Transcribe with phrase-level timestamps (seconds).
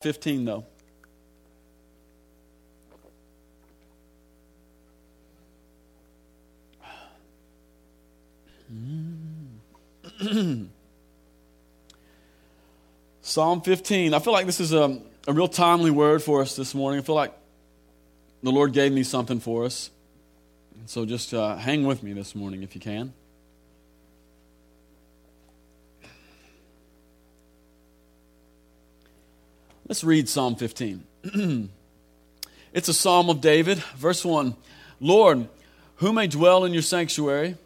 [0.00, 0.64] 15, though.
[13.20, 14.14] Psalm 15.
[14.14, 17.00] I feel like this is a, a real timely word for us this morning.
[17.00, 17.34] I feel like
[18.42, 19.90] the Lord gave me something for us.
[20.86, 23.12] So just uh, hang with me this morning if you can.
[29.90, 31.02] Let's read Psalm 15.
[32.72, 33.78] it's a psalm of David.
[33.96, 34.54] Verse 1
[35.00, 35.48] Lord,
[35.96, 37.56] who may dwell in your sanctuary,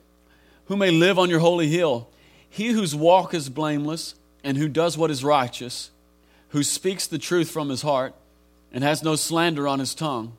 [0.65, 2.09] who may live on your holy hill?
[2.49, 5.91] He whose walk is blameless and who does what is righteous,
[6.49, 8.15] who speaks the truth from his heart
[8.73, 10.33] and has no slander on his tongue,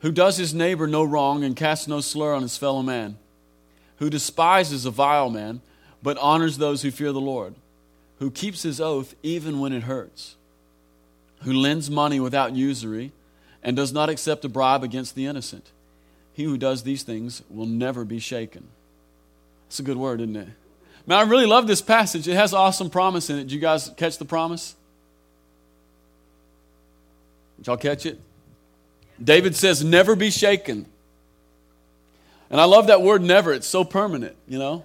[0.00, 3.16] who does his neighbor no wrong and casts no slur on his fellow man,
[3.96, 5.62] who despises a vile man
[6.02, 7.54] but honors those who fear the Lord,
[8.18, 10.34] who keeps his oath even when it hurts
[11.42, 13.12] who lends money without usury
[13.62, 15.70] and does not accept a bribe against the innocent.
[16.32, 18.68] He who does these things will never be shaken.
[19.66, 20.48] That's a good word, isn't it?
[21.06, 22.28] Now, I really love this passage.
[22.28, 23.44] It has awesome promise in it.
[23.44, 24.76] Did you guys catch the promise?
[27.56, 28.20] Did y'all catch it?
[29.22, 30.86] David says, never be shaken.
[32.50, 33.52] And I love that word never.
[33.52, 34.84] It's so permanent, you know?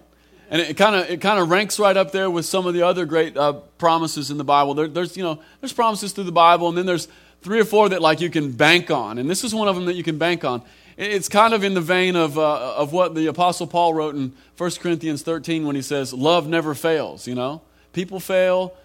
[0.53, 2.83] And it kind of it kind of ranks right up there with some of the
[2.83, 4.75] other great uh, promises in the Bible.
[4.75, 7.07] There, there's you know there's promises through the Bible, and then there's
[7.41, 9.85] three or four that like you can bank on, and this is one of them
[9.85, 10.61] that you can bank on.
[10.95, 14.31] It's kind of in the vein of uh, of what the Apostle Paul wrote in
[14.55, 18.75] 1 Corinthians 13 when he says, "Love never fails." You know, people fail,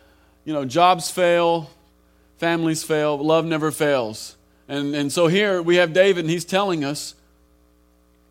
[0.46, 1.68] you know, jobs fail,
[2.38, 4.38] families fail, love never fails.
[4.68, 7.14] And and so here we have David, and he's telling us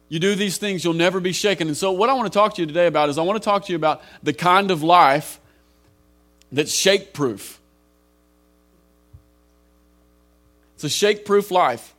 [0.09, 1.67] you do these things, you'll never be shaken.
[1.67, 3.45] And so, what I want to talk to you today about is I want to
[3.45, 5.39] talk to you about the kind of life
[6.51, 7.59] that's shake proof.
[10.75, 11.93] It's a shake proof life.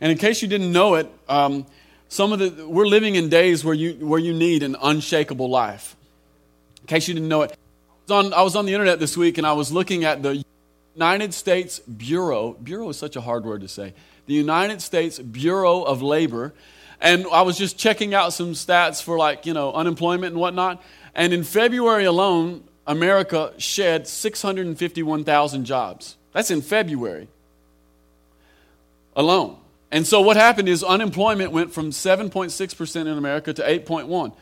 [0.00, 1.66] And in case you didn't know it, um,
[2.08, 5.96] some of the we're living in days where you where you need an unshakable life.
[6.82, 9.16] In case you didn't know it, I was on, I was on the internet this
[9.16, 10.44] week and I was looking at the
[10.94, 13.94] United States Bureau, Bureau is such a hard word to say,
[14.26, 16.54] the United States Bureau of Labor.
[17.00, 20.82] And I was just checking out some stats for like, you know, unemployment and whatnot.
[21.14, 26.16] And in February alone, America shed 651,000 jobs.
[26.32, 27.28] That's in February
[29.16, 29.58] alone.
[29.90, 34.32] And so what happened is unemployment went from 7.6% in America to 8.1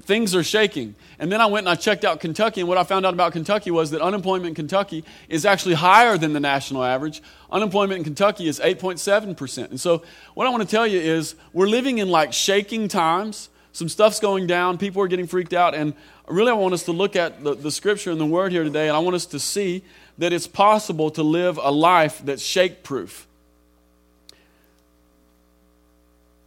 [0.00, 0.94] things are shaking.
[1.18, 3.32] And then I went and I checked out Kentucky, and what I found out about
[3.32, 7.22] Kentucky was that unemployment in Kentucky is actually higher than the national average.
[7.50, 9.70] Unemployment in Kentucky is 8.7%.
[9.70, 10.02] And so,
[10.34, 13.48] what I want to tell you is we're living in like shaking times.
[13.72, 15.94] Some stuff's going down, people are getting freaked out, and
[16.26, 18.88] really I want us to look at the, the scripture and the word here today,
[18.88, 19.84] and I want us to see
[20.18, 23.28] that it's possible to live a life that's shake proof.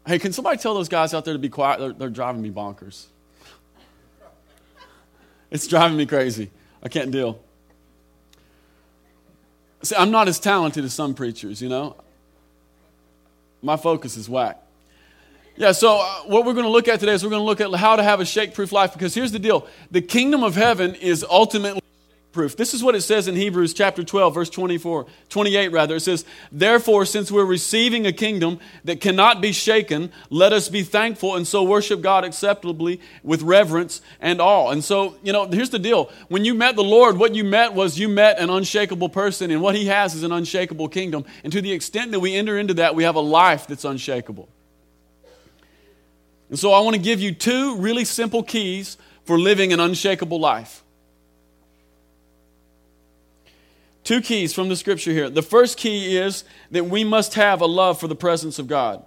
[0.05, 1.79] Hey, can somebody tell those guys out there to be quiet?
[1.79, 3.05] They're, they're driving me bonkers.
[5.49, 6.49] It's driving me crazy.
[6.81, 7.39] I can't deal.
[9.83, 11.95] See, I'm not as talented as some preachers, you know.
[13.61, 14.59] My focus is whack.
[15.55, 17.61] Yeah, so uh, what we're going to look at today is we're going to look
[17.61, 20.55] at how to have a shake proof life because here's the deal the kingdom of
[20.55, 21.82] heaven is ultimately
[22.33, 22.57] proof.
[22.57, 25.95] This is what it says in Hebrews chapter 12, verse 24, 28 rather.
[25.95, 30.83] It says, Therefore, since we're receiving a kingdom that cannot be shaken, let us be
[30.83, 34.71] thankful and so worship God acceptably with reverence and awe.
[34.71, 36.11] And so, you know, here's the deal.
[36.27, 39.61] When you met the Lord, what you met was you met an unshakable person, and
[39.61, 41.23] what he has is an unshakable kingdom.
[41.43, 44.49] And to the extent that we enter into that, we have a life that's unshakable.
[46.49, 50.39] And so I want to give you two really simple keys for living an unshakable
[50.39, 50.82] life.
[54.03, 55.29] Two keys from the scripture here.
[55.29, 59.03] The first key is that we must have a love for the presence of God.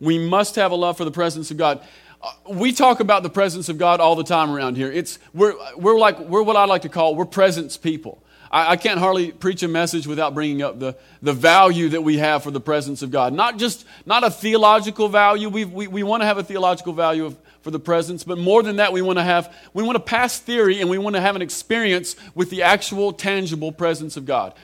[0.00, 1.84] We must have a love for the presence of God.
[2.22, 4.90] Uh, we talk about the presence of God all the time around here.
[4.90, 8.22] It's, we're, we're, like, we're what I like to call, we're presence people.
[8.50, 12.18] I, I can't hardly preach a message without bringing up the, the value that we
[12.18, 13.32] have for the presence of God.
[13.32, 15.48] Not just, not a theological value.
[15.48, 18.62] we we, we want to have a theological value of, for the presence, but more
[18.62, 21.20] than that, we want to have, we want to pass theory and we want to
[21.20, 24.54] have an experience with the actual tangible presence of God.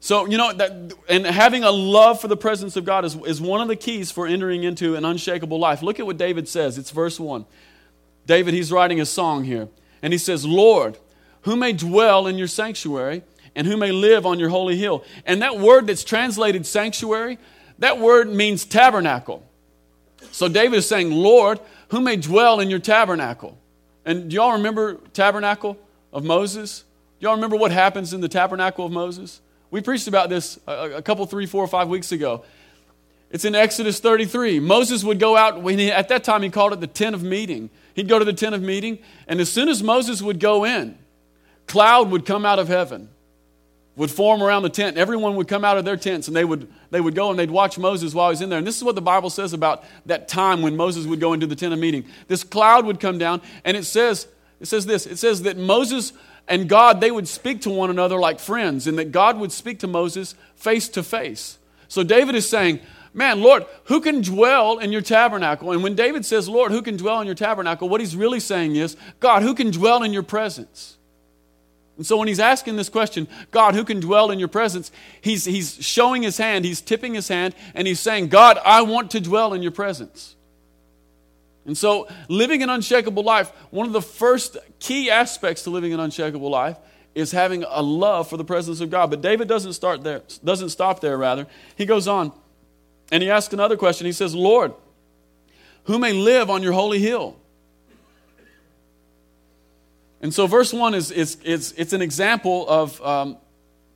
[0.00, 3.40] So, you know, that, and having a love for the presence of God is, is
[3.40, 5.82] one of the keys for entering into an unshakable life.
[5.82, 6.76] Look at what David says.
[6.76, 7.46] It's verse 1.
[8.26, 9.68] David, he's writing a song here.
[10.02, 10.98] And he says, Lord,
[11.44, 13.22] who may dwell in your sanctuary
[13.54, 15.04] and who may live on your holy hill?
[15.24, 17.38] And that word that's translated sanctuary,
[17.78, 19.48] that word means tabernacle.
[20.32, 23.58] So David is saying, Lord, who may dwell in your tabernacle?
[24.04, 25.78] And do y'all remember tabernacle?
[26.14, 26.84] of Moses?
[27.18, 29.42] Do y'all remember what happens in the tabernacle of Moses?
[29.70, 32.44] We preached about this a, couple, three, four, five weeks ago.
[33.30, 34.60] It's in Exodus 33.
[34.60, 37.24] Moses would go out, when he, at that time he called it the tent of
[37.24, 37.68] meeting.
[37.94, 40.96] He'd go to the tent of meeting, and as soon as Moses would go in,
[41.66, 43.08] cloud would come out of heaven,
[43.96, 44.96] would form around the tent.
[44.96, 47.50] Everyone would come out of their tents, and they would, they would go and they'd
[47.50, 48.58] watch Moses while he's in there.
[48.58, 51.46] And this is what the Bible says about that time when Moses would go into
[51.46, 52.04] the tent of meeting.
[52.28, 54.26] This cloud would come down, and it says,
[54.60, 56.12] it says this, it says that Moses
[56.46, 59.78] and God, they would speak to one another like friends, and that God would speak
[59.80, 61.58] to Moses face to face.
[61.88, 62.80] So David is saying,
[63.16, 65.70] Man, Lord, who can dwell in your tabernacle?
[65.70, 68.74] And when David says, Lord, who can dwell in your tabernacle, what he's really saying
[68.74, 70.98] is, God, who can dwell in your presence?
[71.96, 75.44] And so when he's asking this question, God, who can dwell in your presence, he's,
[75.44, 79.20] he's showing his hand, he's tipping his hand, and he's saying, God, I want to
[79.20, 80.34] dwell in your presence.
[81.66, 86.00] And so, living an unshakable life, one of the first key aspects to living an
[86.00, 86.76] unshakable life
[87.14, 89.08] is having a love for the presence of God.
[89.08, 91.46] But David doesn't start there, doesn't stop there, rather.
[91.76, 92.32] He goes on
[93.10, 94.04] and he asks another question.
[94.04, 94.74] He says, Lord,
[95.84, 97.36] who may live on your holy hill?
[100.24, 103.36] And so, verse 1 is, is, is it's an example of, um,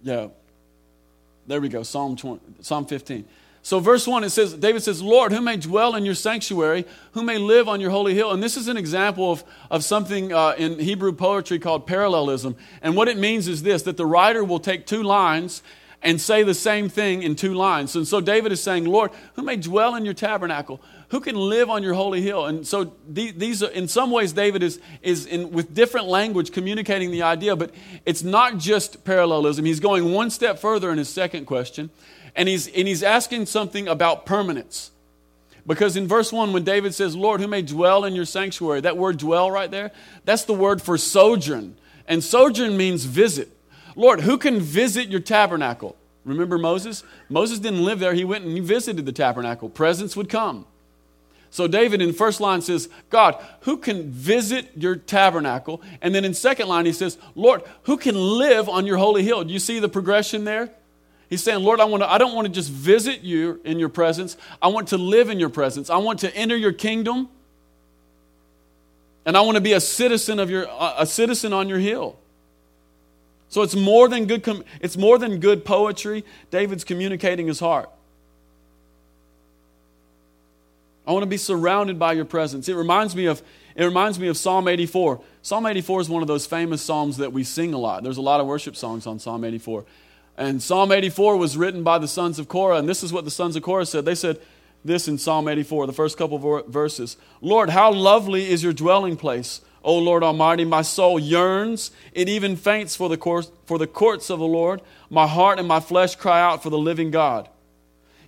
[0.02, 0.28] yeah,
[1.46, 3.24] there we go, Psalm, 20, Psalm 15.
[3.62, 7.22] So, verse 1, it says, David says, Lord, who may dwell in your sanctuary, who
[7.22, 8.30] may live on your holy hill.
[8.32, 12.56] And this is an example of, of something uh, in Hebrew poetry called parallelism.
[12.82, 15.62] And what it means is this that the writer will take two lines
[16.02, 17.96] and say the same thing in two lines.
[17.96, 20.82] And so David is saying, Lord, who may dwell in your tabernacle?
[21.08, 22.46] Who can live on your holy hill?
[22.46, 27.10] And so these are, in some ways, David is, is in, with different language communicating
[27.10, 27.74] the idea, but
[28.04, 29.64] it's not just parallelism.
[29.64, 31.90] He's going one step further in his second question
[32.38, 34.92] and he's, and he's asking something about permanence.
[35.66, 38.96] Because in verse 1, when David says, Lord, who may dwell in your sanctuary, that
[38.96, 39.90] word dwell right there,
[40.24, 41.76] that's the word for sojourn.
[42.06, 43.50] And sojourn means visit.
[43.96, 45.96] Lord, who can visit your tabernacle?
[46.24, 47.02] Remember Moses?
[47.28, 49.68] Moses didn't live there, he went and he visited the tabernacle.
[49.68, 50.64] Presence would come.
[51.50, 55.82] So David in first line says, God, who can visit your tabernacle?
[56.02, 59.44] And then in second line he says, Lord, who can live on your holy hill?
[59.44, 60.70] Do you see the progression there?
[61.30, 63.90] He's saying, Lord, I, want to, I don't want to just visit you in your
[63.90, 64.36] presence.
[64.62, 65.90] I want to live in your presence.
[65.90, 67.28] I want to enter your kingdom.
[69.26, 70.66] And I want to be a citizen of your
[70.96, 72.16] a citizen on your hill.
[73.50, 76.24] So it's more than good it's more than good poetry.
[76.50, 77.90] David's communicating his heart.
[81.08, 82.68] I want to be surrounded by your presence.
[82.68, 83.42] It reminds me of
[83.74, 85.22] it reminds me of Psalm 84.
[85.40, 88.02] Psalm 84 is one of those famous psalms that we sing a lot.
[88.02, 89.86] There's a lot of worship songs on Psalm 84.
[90.36, 93.30] And Psalm 84 was written by the sons of Korah, and this is what the
[93.30, 94.04] sons of Korah said.
[94.04, 94.38] They said
[94.84, 99.16] this in Psalm 84, the first couple of verses Lord, how lovely is your dwelling
[99.16, 100.66] place, O Lord Almighty.
[100.66, 103.16] My soul yearns, it even faints for the,
[103.64, 104.82] for the courts of the Lord.
[105.08, 107.48] My heart and my flesh cry out for the living God.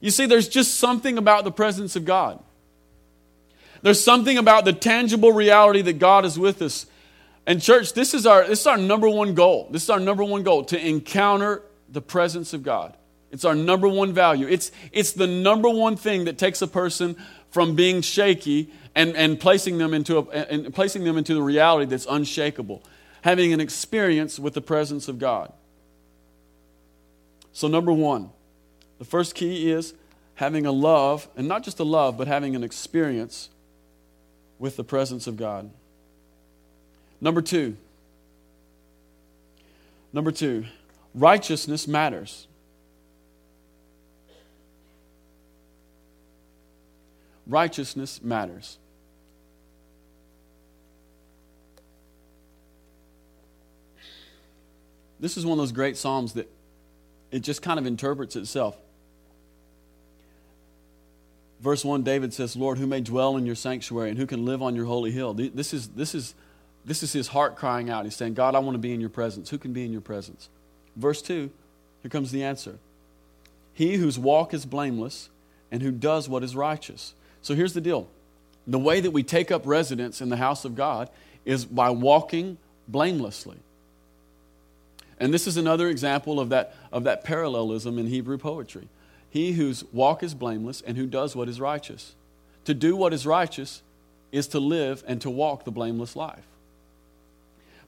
[0.00, 2.42] You see, there's just something about the presence of God.
[3.82, 6.86] There's something about the tangible reality that God is with us.
[7.46, 9.68] And, church, this is our, this is our number one goal.
[9.70, 12.96] This is our number one goal to encounter the presence of God.
[13.30, 14.46] It's our number one value.
[14.46, 17.16] It's, it's the number one thing that takes a person
[17.50, 21.86] from being shaky and, and, placing, them into a, and placing them into the reality
[21.86, 22.82] that's unshakable,
[23.22, 25.52] having an experience with the presence of God.
[27.52, 28.30] So, number one,
[28.98, 29.94] the first key is
[30.34, 33.48] having a love, and not just a love, but having an experience
[34.60, 35.70] with the presence of God.
[37.20, 37.76] Number two,
[40.12, 40.66] number two,
[41.14, 42.46] righteousness matters.
[47.46, 48.78] Righteousness matters.
[55.18, 56.50] This is one of those great Psalms that
[57.30, 58.76] it just kind of interprets itself.
[61.60, 64.62] Verse 1, David says, Lord, who may dwell in your sanctuary and who can live
[64.62, 65.34] on your holy hill?
[65.34, 66.34] This is, this is,
[66.84, 68.04] this is his heart crying out.
[68.04, 69.50] He's saying, God, I want to be in your presence.
[69.50, 70.48] Who can be in your presence?
[70.96, 71.50] Verse 2,
[72.02, 72.78] here comes the answer
[73.74, 75.28] He whose walk is blameless
[75.70, 77.14] and who does what is righteous.
[77.42, 78.08] So here's the deal
[78.66, 81.10] the way that we take up residence in the house of God
[81.44, 82.56] is by walking
[82.88, 83.58] blamelessly.
[85.18, 88.88] And this is another example of that, of that parallelism in Hebrew poetry.
[89.30, 92.14] He whose walk is blameless and who does what is righteous.
[92.64, 93.82] To do what is righteous
[94.32, 96.46] is to live and to walk the blameless life.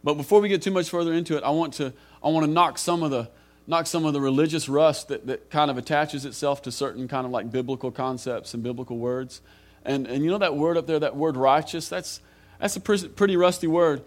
[0.04, 2.50] But before we get too much further into it, I want to, I want to
[2.50, 3.28] knock some of the
[3.66, 7.24] knock some of the religious rust that, that kind of attaches itself to certain kind
[7.24, 9.40] of like biblical concepts and biblical words.
[9.84, 12.20] And, and you know that word up there, that word righteous, that's,
[12.58, 14.02] that's a pretty rusty word.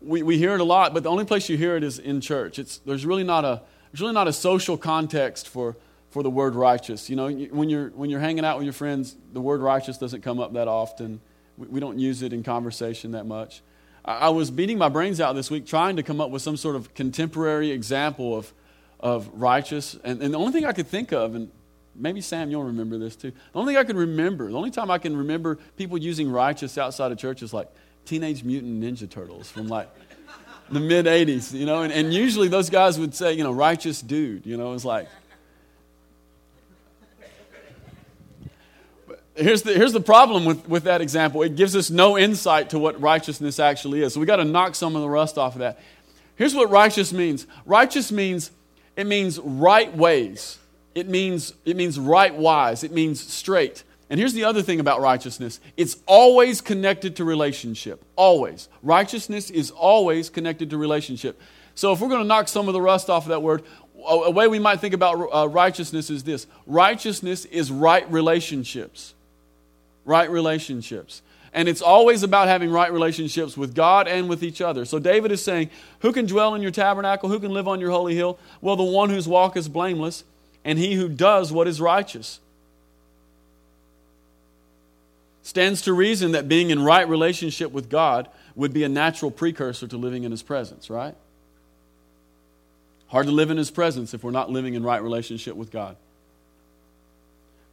[0.00, 2.20] we, we hear it a lot, but the only place you hear it is in
[2.20, 2.58] church.
[2.58, 3.62] It's, there's, really not a,
[3.92, 5.76] there's really not a social context for,
[6.10, 7.08] for the word righteous.
[7.08, 10.22] You know, when you're, when you're hanging out with your friends, the word righteous doesn't
[10.22, 11.20] come up that often.
[11.56, 13.62] We, we don't use it in conversation that much.
[14.04, 16.56] I, I was beating my brains out this week trying to come up with some
[16.56, 18.52] sort of contemporary example of,
[18.98, 19.96] of righteous.
[20.02, 21.50] And, and the only thing I could think of, and
[21.94, 23.30] maybe Sam, you'll remember this too.
[23.30, 26.76] The only thing I can remember, the only time I can remember people using righteous
[26.76, 27.68] outside of church is like
[28.04, 29.88] Teenage Mutant Ninja Turtles from like
[30.70, 34.00] the mid 80s, you know, and, and usually those guys would say, you know, righteous
[34.02, 35.08] dude, you know, it's like.
[39.40, 41.42] Here's the, here's the problem with, with that example.
[41.42, 44.12] It gives us no insight to what righteousness actually is.
[44.12, 45.80] So we got to knock some of the rust off of that.
[46.36, 47.46] Here's what righteous means.
[47.64, 48.50] Righteous means
[48.96, 50.58] it means right ways.
[50.94, 52.84] It means it means right wise.
[52.84, 53.82] It means straight.
[54.10, 58.04] And here's the other thing about righteousness it's always connected to relationship.
[58.16, 58.68] Always.
[58.82, 61.40] Righteousness is always connected to relationship.
[61.74, 63.62] So if we're going to knock some of the rust off of that word,
[64.06, 69.14] a way we might think about uh, righteousness is this righteousness is right relationships.
[70.10, 71.22] Right relationships.
[71.52, 74.84] And it's always about having right relationships with God and with each other.
[74.84, 77.28] So David is saying, Who can dwell in your tabernacle?
[77.28, 78.36] Who can live on your holy hill?
[78.60, 80.24] Well, the one whose walk is blameless,
[80.64, 82.40] and he who does what is righteous.
[85.44, 89.86] Stands to reason that being in right relationship with God would be a natural precursor
[89.86, 91.14] to living in His presence, right?
[93.06, 95.94] Hard to live in His presence if we're not living in right relationship with God.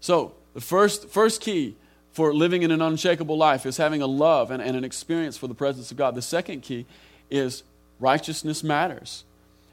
[0.01, 1.75] So, the first, first key
[2.17, 5.45] for living in an unshakable life is having a love and, and an experience for
[5.45, 6.15] the presence of God.
[6.15, 6.87] The second key
[7.29, 7.61] is
[7.99, 9.23] righteousness matters.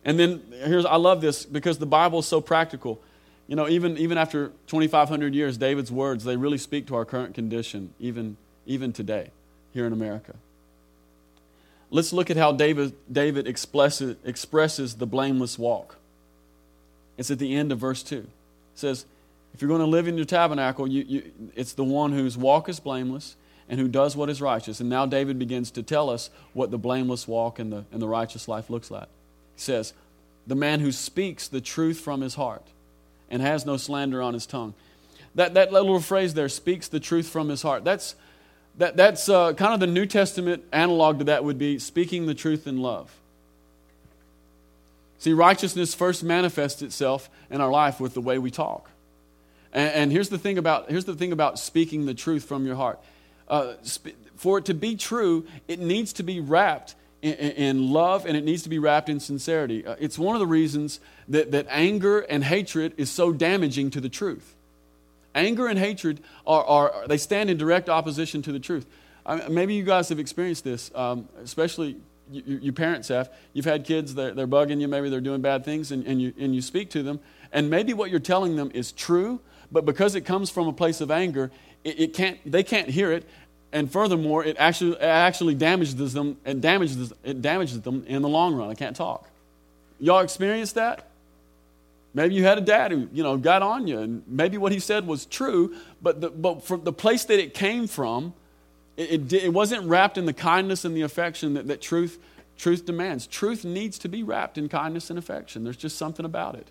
[0.04, 3.00] And then here's, I love this because the Bible is so practical.
[3.46, 7.34] You know, even, even after 2,500 years, David's words, they really speak to our current
[7.34, 8.36] condition, even,
[8.66, 9.30] even today,
[9.72, 10.34] here in America.
[11.88, 15.96] Let's look at how David, David expresses, expresses the blameless walk.
[17.16, 18.16] It's at the end of verse 2.
[18.18, 18.26] It
[18.74, 19.06] says,
[19.54, 22.68] If you're going to live in your tabernacle, you, you, it's the one whose walk
[22.68, 23.37] is blameless
[23.68, 24.80] and who does what is righteous.
[24.80, 28.08] And now David begins to tell us what the blameless walk and the, and the
[28.08, 29.08] righteous life looks like.
[29.54, 29.94] He says,
[30.46, 32.66] The man who speaks the truth from his heart
[33.30, 34.75] and has no slander on his tongue.
[35.37, 37.84] That, that little phrase there, speaks the truth from his heart.
[37.84, 38.16] That's,
[38.78, 42.34] that, that's uh, kind of the New Testament analog to that would be speaking the
[42.34, 43.16] truth in love.
[45.18, 48.90] See, righteousness first manifests itself in our life with the way we talk.
[49.75, 52.76] And, and here's, the thing about, here's the thing about speaking the truth from your
[52.76, 52.99] heart.
[53.49, 58.37] Uh, sp- for it to be true, it needs to be wrapped in, love and
[58.37, 59.87] it needs to be wrapped in sincerity.
[59.87, 64.00] Uh, it's one of the reasons that, that anger and hatred is so damaging to
[64.00, 64.54] the truth.
[65.35, 68.87] Anger and hatred are, are they stand in direct opposition to the truth.
[69.26, 71.97] I maybe you guys have experienced this, um, especially
[72.31, 73.33] you, you, parents have.
[73.52, 76.35] You've had kids, they're, they're bugging you, maybe they're doing bad things, and, and, you,
[76.38, 77.21] and you speak to them.
[77.52, 79.40] And maybe what you're telling them is true,
[79.71, 81.50] but because it comes from a place of anger,
[81.83, 83.26] it, it can't, they can't hear it,
[83.75, 86.37] and furthermore, it actually, it actually damages them.
[86.44, 88.71] It damages, it damages them in the long run.
[88.71, 89.28] I can't talk.
[89.99, 91.09] Y'all experienced that?
[92.14, 94.78] Maybe you had a dad who you know got on you, and maybe what he
[94.78, 98.33] said was true, but the, but from the place that it came from,
[98.97, 102.21] it, it, it wasn't wrapped in the kindness and the affection that, that truth
[102.56, 103.26] truth demands.
[103.26, 105.64] Truth needs to be wrapped in kindness and affection.
[105.64, 106.68] There's just something about it.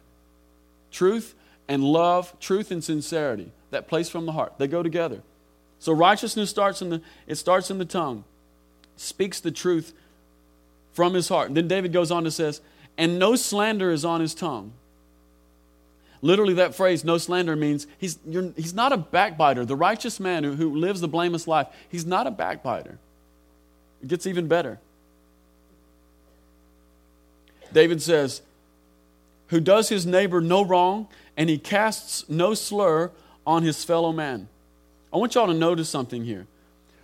[0.90, 1.36] Truth
[1.68, 5.22] and love, truth and sincerity, that place from the heart, they go together.
[5.80, 8.24] So righteousness starts in the it starts in the tongue.
[8.96, 9.94] Speaks the truth
[10.94, 11.48] from his heart.
[11.48, 12.62] And then David goes on to says,
[12.98, 14.72] and no slander is on his tongue.
[16.22, 18.18] Literally, that phrase, no slander, means he's,
[18.56, 19.66] he's not a backbiter.
[19.66, 22.98] The righteous man who, who lives the blameless life, he's not a backbiter.
[24.02, 24.80] It gets even better.
[27.74, 28.42] David says,
[29.54, 31.08] Who does his neighbor no wrong,
[31.38, 33.12] and he casts no slur
[33.46, 34.48] on his fellow man.
[35.14, 36.48] I want y'all to notice something here.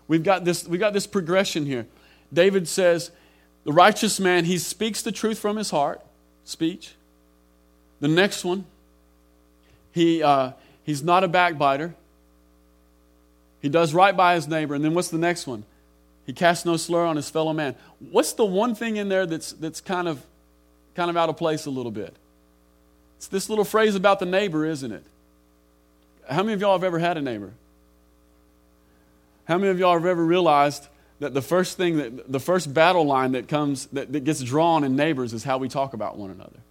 [0.07, 1.85] We've got this, we've got this progression here.
[2.33, 3.11] David says,
[3.65, 6.03] the righteous man, he speaks the truth from his heart,
[6.43, 6.95] speech.
[7.99, 8.65] The next one,
[9.91, 10.53] he, uh,
[10.83, 11.93] he's not a backbiter.
[13.61, 14.73] He does right by his neighbor.
[14.73, 15.65] And then what's the next one?
[16.25, 17.75] He casts no slur on his fellow man.
[17.99, 20.25] What's the one thing in there that's, that's kind, of,
[20.95, 22.15] kind of out of place a little bit?
[23.19, 25.03] It's this little phrase about the neighbor, isn't it?
[26.29, 27.51] How many of y'all have ever had a neighbor?
[29.43, 30.87] How many of y'all have ever realized
[31.19, 34.85] that the first thing that the first battle line that comes that, that gets drawn
[34.85, 36.61] in neighbors is how we talk about one another?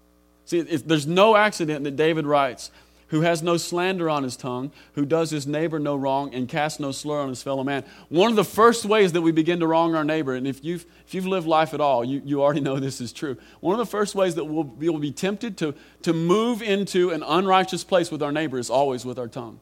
[0.46, 2.70] See, there's no accident that David writes,
[3.08, 6.78] who has no slander on his tongue, who does his neighbor no wrong, and casts
[6.78, 7.84] no slur on his fellow man.
[8.08, 10.84] One of the first ways that we begin to wrong our neighbor, and if you've,
[11.06, 13.36] if you've lived life at all, you, you already know this is true.
[13.60, 17.22] One of the first ways that we'll, we'll be tempted to, to move into an
[17.22, 19.58] unrighteous place with our neighbor is always with our tongue.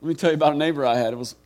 [0.00, 1.12] Let me tell you about a neighbor I had.
[1.12, 1.36] It was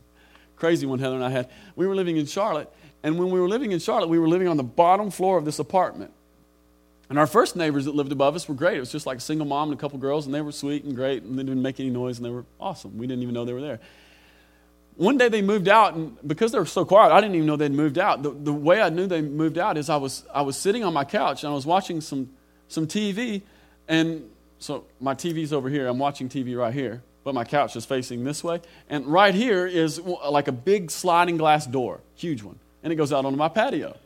[0.55, 1.49] crazy one Heather and I had.
[1.75, 2.71] We were living in Charlotte,
[3.03, 5.45] and when we were living in Charlotte, we were living on the bottom floor of
[5.45, 6.11] this apartment.
[7.09, 8.77] And our first neighbors that lived above us were great.
[8.77, 10.83] It was just like a single mom and a couple girls, and they were sweet
[10.83, 12.97] and great, and they didn't make any noise, and they were awesome.
[12.97, 13.79] We didn't even know they were there.
[14.95, 17.57] One day they moved out, and because they were so quiet, I didn't even know
[17.57, 18.23] they'd moved out.
[18.23, 20.93] The, the way I knew they moved out is I was, I was sitting on
[20.93, 22.29] my couch, and I was watching some,
[22.69, 23.41] some TV,
[23.87, 25.87] and so my TV's over here.
[25.87, 28.61] I'm watching TV right here, but my couch is facing this way.
[28.89, 33.13] And right here is like a big sliding glass door, huge one, and it goes
[33.13, 33.97] out onto my patio.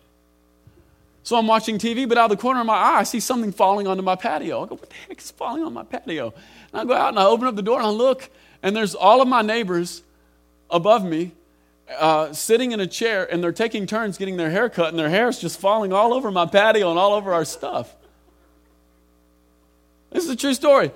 [1.23, 3.51] So I'm watching TV, but out of the corner of my eye, I see something
[3.51, 4.63] falling onto my patio.
[4.63, 6.33] I go, what the heck is falling on my patio?
[6.71, 8.29] And I go out and I open up the door and I look,
[8.63, 10.03] and there's all of my neighbors
[10.69, 11.31] above me
[11.97, 15.09] uh, sitting in a chair, and they're taking turns getting their hair cut, and their
[15.09, 17.95] hair is just falling all over my patio and all over our stuff.
[20.11, 20.91] This is a true story.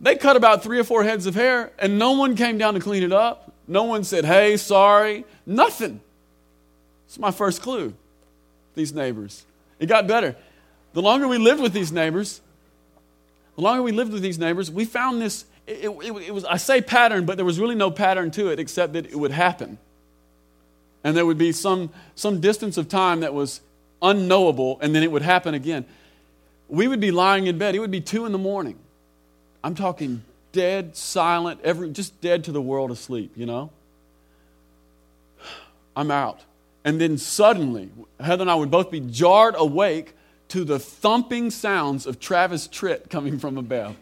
[0.00, 2.80] They cut about three or four heads of hair, and no one came down to
[2.80, 3.52] clean it up.
[3.68, 5.24] No one said, hey, sorry.
[5.46, 6.00] Nothing.
[7.06, 7.94] It's my first clue
[8.74, 9.44] these neighbors.
[9.78, 10.36] It got better.
[10.92, 12.40] The longer we lived with these neighbors,
[13.56, 15.44] the longer we lived with these neighbors, we found this.
[15.66, 18.58] It, it, it, was, I say pattern, but there was really no pattern to it
[18.58, 19.78] except that it would happen.
[21.04, 23.60] And there would be some, some distance of time that was
[24.00, 25.84] unknowable, and then it would happen again.
[26.68, 27.74] We would be lying in bed.
[27.74, 28.78] It would be two in the morning.
[29.62, 33.70] I'm talking dead, silent, every, just dead to the world asleep, you know?
[35.96, 36.40] I'm out.
[36.84, 40.14] And then suddenly, Heather and I would both be jarred awake
[40.48, 43.96] to the thumping sounds of Travis Tritt coming from above.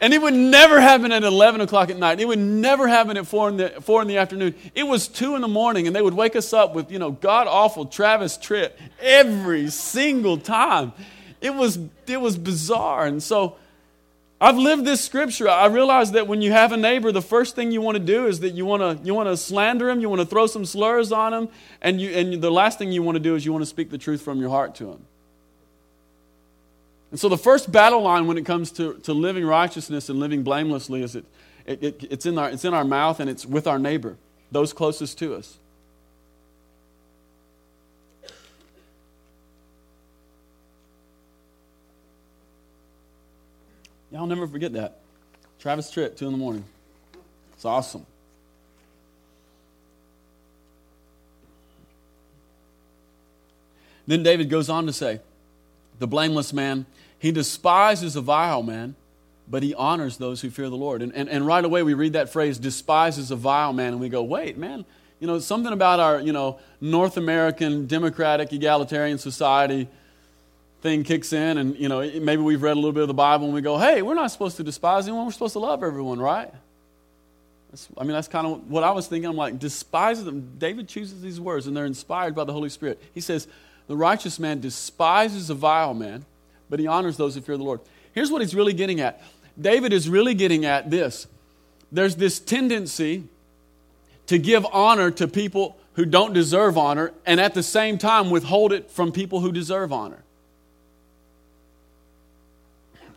[0.00, 2.18] And it would never happen at 11 o'clock at night.
[2.18, 4.56] It would never happen at 4 in, the, 4 in the afternoon.
[4.74, 7.12] It was 2 in the morning, and they would wake us up with, you know,
[7.12, 10.92] god awful Travis Tritt every single time.
[11.40, 13.06] It was, it was bizarre.
[13.06, 13.56] And so
[14.42, 15.48] I've lived this scripture.
[15.48, 18.26] I realize that when you have a neighbor, the first thing you want to do
[18.26, 20.64] is that you want to you want to slander him, you want to throw some
[20.64, 21.48] slurs on him,
[21.80, 23.90] and you and the last thing you want to do is you want to speak
[23.90, 25.06] the truth from your heart to him.
[27.12, 30.42] And so the first battle line when it comes to, to living righteousness and living
[30.42, 31.24] blamelessly is it,
[31.64, 34.16] it, it, it's, in our, it's in our mouth and it's with our neighbor,
[34.50, 35.58] those closest to us.
[44.12, 44.98] Y'all never forget that.
[45.58, 46.64] Travis Tritt, 2 in the morning.
[47.54, 48.04] It's awesome.
[54.06, 55.20] Then David goes on to say,
[55.98, 56.84] The blameless man,
[57.18, 58.96] he despises a vile man,
[59.48, 61.00] but he honors those who fear the Lord.
[61.02, 64.08] And, and, and right away we read that phrase, despises a vile man, and we
[64.08, 64.84] go, wait, man,
[65.20, 69.88] you know, something about our, you know, North American democratic egalitarian society
[70.82, 73.46] thing kicks in, and you know maybe we've read a little bit of the Bible,
[73.46, 75.24] and we go, "Hey, we're not supposed to despise anyone.
[75.24, 76.52] We're supposed to love everyone, right?"
[77.70, 79.30] That's, I mean, that's kind of what I was thinking.
[79.30, 80.56] I'm like, despise them.
[80.58, 83.00] David chooses these words, and they're inspired by the Holy Spirit.
[83.14, 83.48] He says,
[83.86, 86.26] "The righteous man despises a vile man,
[86.68, 87.80] but he honors those who fear the Lord."
[88.12, 89.22] Here's what he's really getting at.
[89.58, 91.26] David is really getting at this.
[91.90, 93.24] There's this tendency
[94.26, 98.72] to give honor to people who don't deserve honor, and at the same time withhold
[98.72, 100.24] it from people who deserve honor.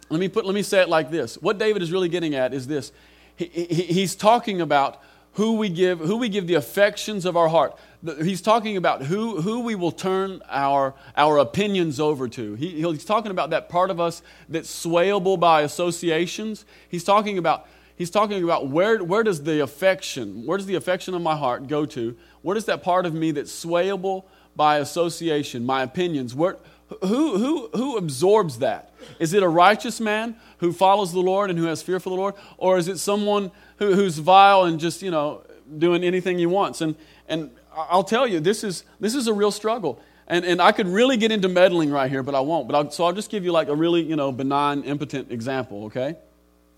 [0.09, 1.35] Let me, put, let me say it like this.
[1.35, 2.91] What David is really getting at is this.
[3.35, 5.01] He, he, he's talking about
[5.33, 7.77] who we give, who we give the affections of our heart.
[8.21, 12.53] He's talking about who, who we will turn our, our opinions over to.
[12.55, 16.65] He, he's talking about that part of us that's swayable by associations.
[16.87, 21.15] He's talking about, he's talking about where, where does the affection, where does the affection
[21.15, 22.15] of my heart go to?
[22.43, 26.57] Where does that part of me that's swayable by association, my opinions, where,
[27.01, 28.93] who, who, who absorbs that?
[29.19, 32.15] Is it a righteous man who follows the Lord and who has fear for the
[32.15, 32.35] Lord?
[32.57, 35.41] Or is it someone who, who's vile and just, you know,
[35.77, 36.81] doing anything he wants?
[36.81, 36.95] And,
[37.27, 39.99] and I'll tell you, this is, this is a real struggle.
[40.27, 42.67] And, and I could really get into meddling right here, but I won't.
[42.67, 45.85] But I'll, so I'll just give you like a really, you know, benign, impotent example,
[45.85, 46.15] okay?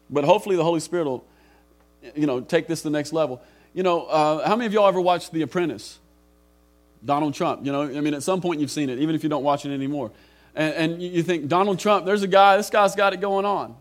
[0.09, 1.25] But hopefully the Holy Spirit will,
[2.15, 3.41] you know, take this to the next level.
[3.73, 5.99] You know, uh, how many of y'all ever watched The Apprentice?
[7.03, 7.65] Donald Trump.
[7.65, 9.65] You know, I mean, at some point you've seen it, even if you don't watch
[9.65, 10.11] it anymore.
[10.55, 13.75] And, and you think, Donald Trump, there's a guy, this guy's got it going on.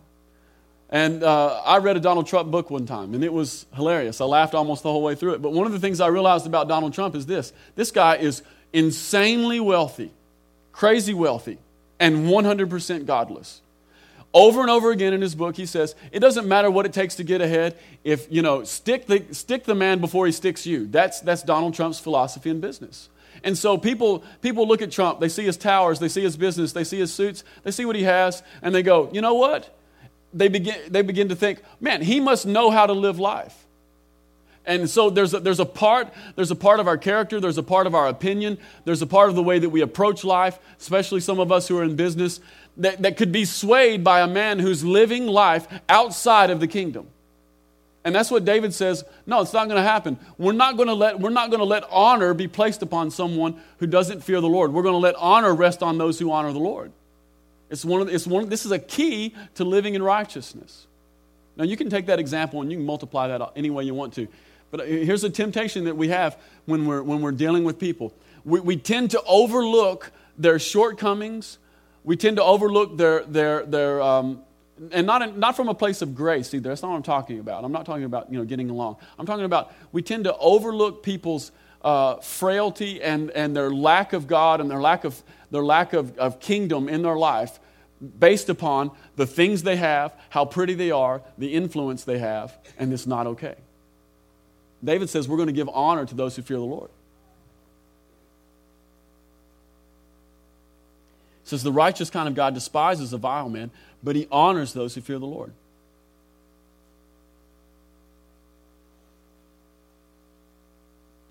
[0.88, 4.20] And uh, I read a Donald Trump book one time, and it was hilarious.
[4.20, 5.42] I laughed almost the whole way through it.
[5.42, 8.42] But one of the things I realized about Donald Trump is this this guy is
[8.72, 10.12] insanely wealthy,
[10.72, 11.58] crazy wealthy,
[11.98, 13.62] and 100% godless.
[14.36, 17.14] Over and over again in his book, he says, it doesn't matter what it takes
[17.14, 17.74] to get ahead.
[18.04, 20.86] If, you know, stick the, stick the man before he sticks you.
[20.86, 23.08] That's, that's Donald Trump's philosophy in business.
[23.42, 26.74] And so people, people look at Trump, they see his towers, they see his business,
[26.74, 29.74] they see his suits, they see what he has, and they go, you know what?
[30.34, 33.66] They begin, they begin to think, man, he must know how to live life.
[34.66, 37.62] And so there's a, there's a part, there's a part of our character, there's a
[37.62, 41.20] part of our opinion, there's a part of the way that we approach life, especially
[41.20, 42.40] some of us who are in business,
[42.78, 47.08] that, that could be swayed by a man who's living life outside of the kingdom.
[48.04, 50.16] And that's what David says, no, it's not going to happen.
[50.38, 53.60] We're not going to let we're not going to let honor be placed upon someone
[53.78, 54.72] who doesn't fear the Lord.
[54.72, 56.92] We're going to let honor rest on those who honor the Lord.
[57.68, 60.86] It's one of, it's one, this is a key to living in righteousness.
[61.56, 64.14] Now, you can take that example and you can multiply that any way you want
[64.14, 64.28] to.
[64.70, 68.12] But uh, here's a temptation that we have when we're, when we're dealing with people.
[68.44, 71.58] We, we tend to overlook their shortcomings.
[72.06, 74.42] We tend to overlook their, their, their um,
[74.92, 76.68] and not, not from a place of grace either.
[76.68, 77.64] That's not what I'm talking about.
[77.64, 78.98] I'm not talking about, you know, getting along.
[79.18, 81.50] I'm talking about we tend to overlook people's
[81.82, 86.16] uh, frailty and, and their lack of God and their lack of, their lack of,
[86.16, 87.58] of kingdom in their life
[88.20, 92.92] based upon the things they have, how pretty they are, the influence they have, and
[92.92, 93.56] it's not okay.
[94.84, 96.90] David says we're going to give honor to those who fear the Lord.
[101.46, 103.70] Says the righteous kind of God despises a vile man,
[104.02, 105.52] but he honors those who fear the Lord.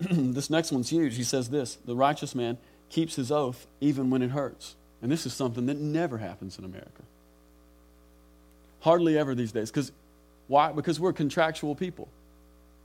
[0.00, 1.16] this next one's huge.
[1.16, 2.56] He says this The righteous man
[2.88, 4.74] keeps his oath even when it hurts.
[5.02, 7.02] And this is something that never happens in America.
[8.80, 9.70] Hardly ever these days.
[9.70, 9.92] Because
[10.48, 10.72] why?
[10.72, 12.08] Because we're contractual people.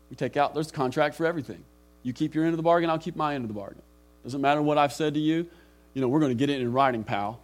[0.10, 1.64] We take out, there's a contract for everything.
[2.04, 3.82] You keep your end of the bargain, I'll keep my end of the bargain.
[4.24, 5.48] Doesn't matter what I've said to you,
[5.94, 7.40] you know, we're going to get it in writing, pal.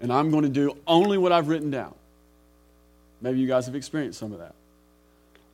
[0.00, 1.94] And I'm going to do only what I've written down.
[3.20, 4.54] Maybe you guys have experienced some of that.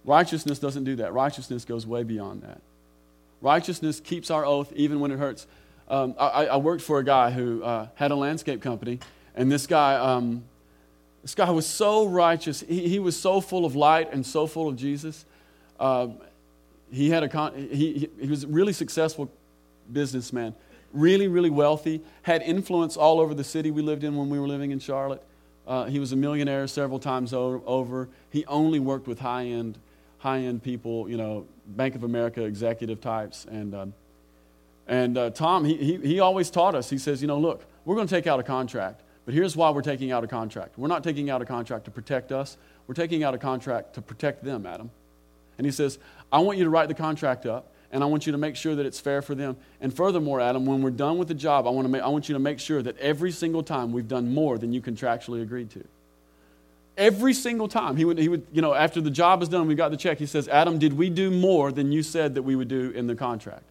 [0.05, 1.13] Righteousness doesn't do that.
[1.13, 2.61] Righteousness goes way beyond that.
[3.43, 5.47] Righteousness keeps our oath even when it hurts.
[5.89, 9.01] Um, I, I, worked for a guy who uh, had a landscape company,
[9.35, 10.45] and this guy, um,
[11.23, 12.61] this guy was so righteous.
[12.61, 15.25] He, he, was so full of light and so full of Jesus.
[15.81, 16.09] Uh,
[16.91, 19.31] he, had a con- he, he was a really successful
[19.91, 20.55] businessman,
[20.93, 24.49] really, really wealthy, had influence all over the city we lived in when we were
[24.49, 25.23] living in Charlotte.
[25.67, 28.09] Uh, he was a millionaire several times over.
[28.31, 29.79] He only worked with high end,
[30.19, 33.45] high end people, you know, Bank of America executive types.
[33.45, 33.87] And, uh,
[34.87, 37.97] and uh, Tom, he, he, he always taught us, he says, you know, look, we're
[37.97, 40.79] going to take out a contract, but here's why we're taking out a contract.
[40.79, 44.01] We're not taking out a contract to protect us, we're taking out a contract to
[44.01, 44.91] protect them, Adam.
[45.59, 45.99] And he says,
[46.33, 48.75] I want you to write the contract up, and I want you to make sure
[48.75, 49.57] that it's fair for them.
[49.81, 52.29] And furthermore, Adam, when we're done with the job, I want, to make, I want
[52.29, 55.71] you to make sure that every single time we've done more than you contractually agreed
[55.71, 55.85] to.
[56.99, 57.97] Every single time.
[57.97, 60.19] He would, he would, you know, after the job is done, we got the check,
[60.19, 63.07] he says, Adam, did we do more than you said that we would do in
[63.07, 63.63] the contract?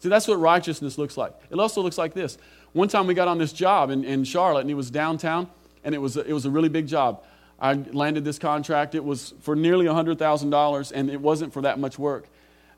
[0.00, 1.32] See, that's what righteousness looks like.
[1.50, 2.36] It also looks like this.
[2.72, 5.48] One time we got on this job in, in Charlotte, and it was downtown,
[5.84, 7.22] and it was, a, it was a really big job.
[7.60, 8.94] I landed this contract.
[8.94, 12.28] It was for nearly $100,000, and it wasn't for that much work.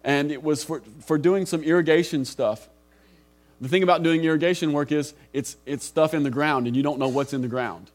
[0.03, 2.69] And it was for, for doing some irrigation stuff.
[3.61, 6.83] The thing about doing irrigation work is it's, it's stuff in the ground, and you
[6.83, 7.91] don't know what's in the ground.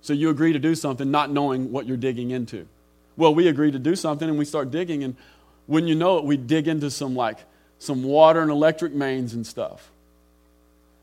[0.00, 2.66] So you agree to do something not knowing what you're digging into.
[3.16, 5.16] Well, we agree to do something, and we start digging, and
[5.66, 7.38] when you know it, we dig into some like
[7.78, 9.90] some water and electric mains and stuff.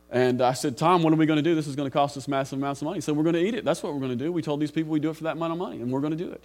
[0.10, 1.56] And I said, Tom, what are we going to do?
[1.56, 2.98] This is going to cost us massive amounts of money.
[2.98, 3.64] He said, We're going to eat it.
[3.64, 4.32] That's what we're going to do.
[4.32, 6.18] We told these people we do it for that amount of money, and we're going
[6.18, 6.44] to do it.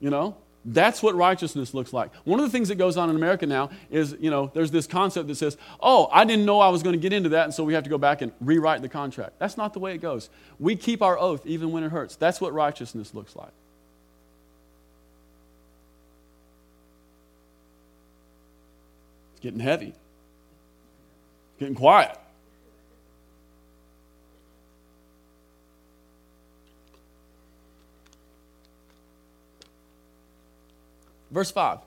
[0.00, 0.36] You know?
[0.64, 2.14] That's what righteousness looks like.
[2.24, 4.86] One of the things that goes on in America now is, you know, there's this
[4.86, 7.54] concept that says, oh, I didn't know I was going to get into that, and
[7.54, 9.38] so we have to go back and rewrite the contract.
[9.38, 10.28] That's not the way it goes.
[10.58, 12.16] We keep our oath even when it hurts.
[12.16, 13.52] That's what righteousness looks like.
[19.32, 19.94] It's getting heavy,
[21.58, 22.18] getting quiet.
[31.30, 31.78] Verse 5.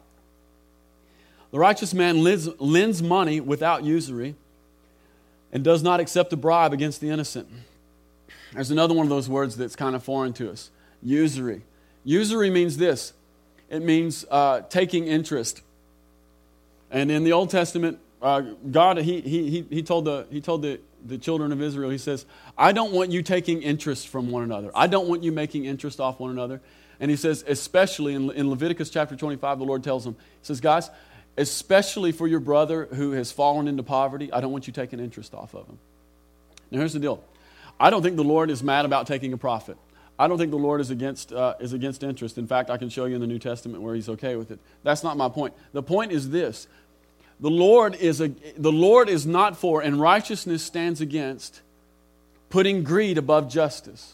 [1.52, 4.36] The righteous man lends, lends money without usury
[5.52, 7.48] and does not accept a bribe against the innocent.
[8.54, 11.62] There's another one of those words that's kind of foreign to us usury.
[12.04, 13.14] Usury means this
[13.70, 15.62] it means uh, taking interest.
[16.92, 20.80] And in the Old Testament, uh, God, he, he, he told, the, he told the,
[21.04, 22.26] the children of Israel, He says,
[22.56, 24.72] I don't want you taking interest from one another.
[24.76, 26.62] I don't want you making interest off one another.
[27.00, 30.62] And he says, especially in, in Leviticus chapter 25, the Lord tells them, He says,
[30.62, 30.90] guys,
[31.38, 35.34] especially for your brother who has fallen into poverty, I don't want you taking interest
[35.34, 35.80] off of him.
[36.72, 37.24] Now, here's the deal
[37.80, 39.78] I don't think the Lord is mad about taking a profit.
[40.18, 42.38] I don't think the Lord is against, uh, is against interest.
[42.38, 44.60] In fact, I can show you in the New Testament where he's okay with it.
[44.84, 45.54] That's not my point.
[45.74, 46.68] The point is this
[47.40, 51.62] the Lord is, a, the Lord is not for, and righteousness stands against,
[52.50, 54.14] putting greed above justice.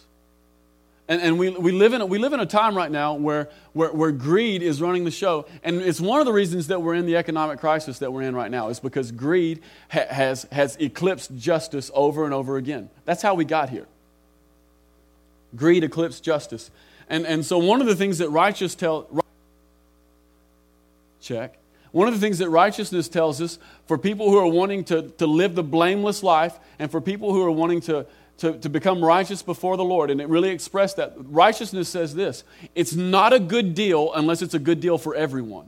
[1.10, 3.50] And, and we, we, live in a, we live in a time right now where,
[3.74, 5.48] where, where greed is running the show.
[5.64, 8.36] And it's one of the reasons that we're in the economic crisis that we're in
[8.36, 12.92] right now, is because greed ha- has, has eclipsed justice over and over again.
[13.06, 13.88] That's how we got here.
[15.56, 16.70] Greed eclipsed justice.
[17.10, 19.08] And, and so one of the things that righteous tell
[21.20, 21.58] check.
[21.92, 25.26] One of the things that righteousness tells us for people who are wanting to, to
[25.26, 28.06] live the blameless life and for people who are wanting to,
[28.40, 31.14] to, to become righteous before the Lord, and it really expressed that.
[31.18, 32.44] Righteousness says this
[32.76, 35.68] it's not a good deal unless it's a good deal for everyone.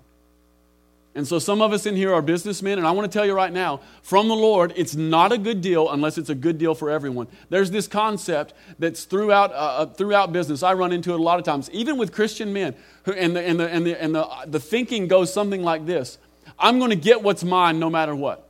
[1.13, 3.34] And so some of us in here are businessmen, and I want to tell you
[3.34, 6.73] right now, from the Lord, it's not a good deal unless it's a good deal
[6.73, 7.27] for everyone.
[7.49, 10.63] There's this concept that's throughout, uh, uh throughout business.
[10.63, 13.41] I run into it a lot of times, even with Christian men, who, and, the,
[13.41, 16.17] and, the, and, the, and the, the thinking goes something like this
[16.57, 18.47] I'm going to get what's mine no matter what.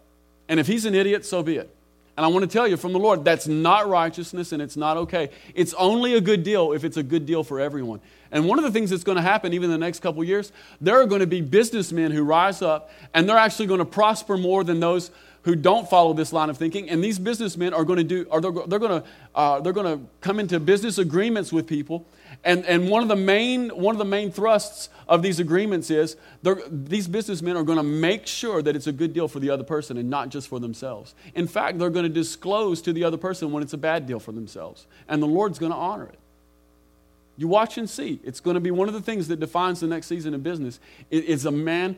[0.48, 1.76] And if he's an idiot, so be it.
[2.18, 4.98] And I want to tell you from the Lord, that's not righteousness and it's not
[4.98, 5.30] okay.
[5.56, 8.02] It's only a good deal if it's a good deal for everyone.
[8.32, 10.52] And one of the things that's going to happen, even in the next couple years,
[10.80, 14.38] there are going to be businessmen who rise up and they're actually going to prosper
[14.38, 15.12] more than those
[15.44, 16.90] who don't follow this line of thinking.
[16.90, 19.98] And these businessmen are going to do, are they're, they're going to, uh, they're going
[20.00, 22.06] to come into business agreements with people.
[22.44, 26.18] And, and one, of the main, one of the main thrusts of these agreements is
[26.72, 29.64] these businessmen are going to make sure that it's a good deal for the other
[29.64, 31.14] person and not just for themselves.
[31.36, 34.20] In fact, they're going to disclose to the other person when it's a bad deal
[34.20, 34.88] for themselves.
[35.08, 36.18] And the Lord's going to honor it.
[37.38, 38.20] You watch and see.
[38.24, 40.80] It's going to be one of the things that defines the next season of business.
[41.10, 41.98] It is a man,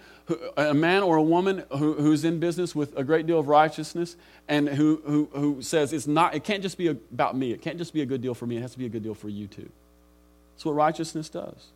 [0.55, 4.15] a man or a woman who, who's in business with a great deal of righteousness
[4.47, 7.51] and who, who, who says it's not, it can't just be about me.
[7.51, 8.57] It can't just be a good deal for me.
[8.57, 9.69] It has to be a good deal for you too.
[10.53, 11.71] That's what righteousness does.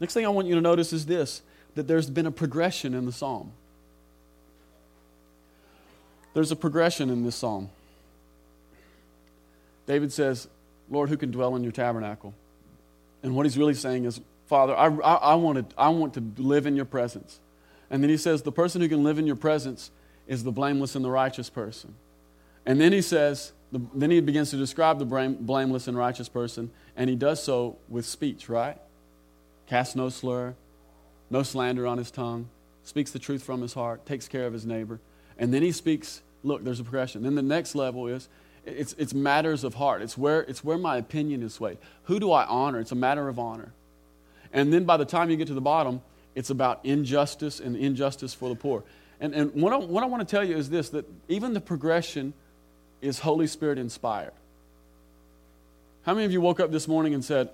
[0.00, 1.42] Next thing I want you to notice is this
[1.74, 3.52] that there's been a progression in the psalm.
[6.32, 7.70] There's a progression in this psalm.
[9.86, 10.48] David says,
[10.90, 12.34] Lord, who can dwell in your tabernacle?
[13.22, 15.34] And what he's really saying is, Father, I, I, I,
[15.76, 17.40] I want to live in your presence.
[17.90, 19.90] And then he says, the person who can live in your presence
[20.26, 21.94] is the blameless and the righteous person.
[22.64, 26.28] And then he says, the, then he begins to describe the blame, blameless and righteous
[26.28, 28.78] person, and he does so with speech, right?
[29.66, 30.54] Cast no slur,
[31.30, 32.48] no slander on his tongue,
[32.82, 35.00] speaks the truth from his heart, takes care of his neighbor.
[35.38, 37.22] And then he speaks look, there's a progression.
[37.22, 38.28] Then the next level is
[38.64, 40.02] it's, it's matters of heart.
[40.02, 41.78] It's where, it's where my opinion is swayed.
[42.04, 42.80] Who do I honor?
[42.80, 43.72] It's a matter of honor.
[44.52, 46.02] And then by the time you get to the bottom,
[46.34, 48.82] it's about injustice and injustice for the poor.
[49.20, 51.60] And, and what, I, what I want to tell you is this that even the
[51.60, 52.34] progression
[53.00, 54.32] is Holy Spirit inspired.
[56.02, 57.50] How many of you woke up this morning and said,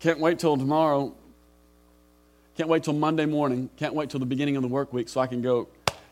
[0.00, 1.14] Can't wait till tomorrow,
[2.56, 5.20] can't wait till Monday morning, can't wait till the beginning of the work week so
[5.20, 5.68] I can go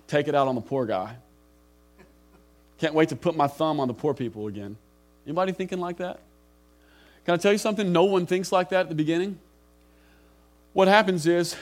[0.06, 1.16] take it out on the poor guy?
[2.78, 4.76] Can't wait to put my thumb on the poor people again.
[5.26, 6.18] Anybody thinking like that?
[7.24, 7.92] Can I tell you something?
[7.92, 9.38] No one thinks like that at the beginning.
[10.72, 11.56] What happens is,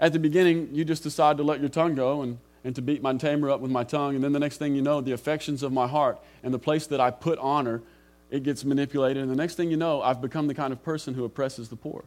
[0.00, 3.02] at the beginning, you just decide to let your tongue go and, and to beat
[3.02, 4.14] my tamer up with my tongue.
[4.14, 6.86] And then the next thing you know, the affections of my heart and the place
[6.88, 7.82] that I put honor,
[8.30, 9.22] it gets manipulated.
[9.22, 11.76] And the next thing you know, I've become the kind of person who oppresses the
[11.76, 12.04] poor.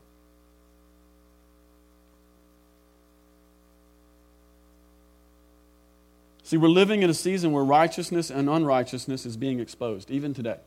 [6.44, 10.58] See, we're living in a season where righteousness and unrighteousness is being exposed, even today.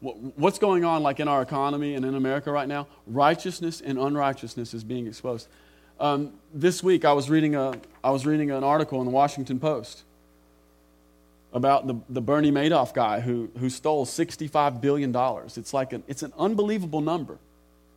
[0.00, 2.88] What's going on, like in our economy and in America right now?
[3.06, 5.48] Righteousness and unrighteousness is being exposed.
[6.00, 9.58] Um, this week, I was, reading a, I was reading an article in the Washington
[9.58, 10.04] Post
[11.52, 15.12] about the, the Bernie Madoff guy who, who stole $65 billion.
[15.56, 17.38] It's like an, it's an unbelievable number.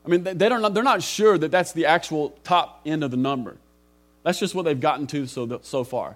[0.05, 3.11] I mean, they, they don't, they're not sure that that's the actual top end of
[3.11, 3.57] the number.
[4.23, 6.15] That's just what they've gotten to so, so far.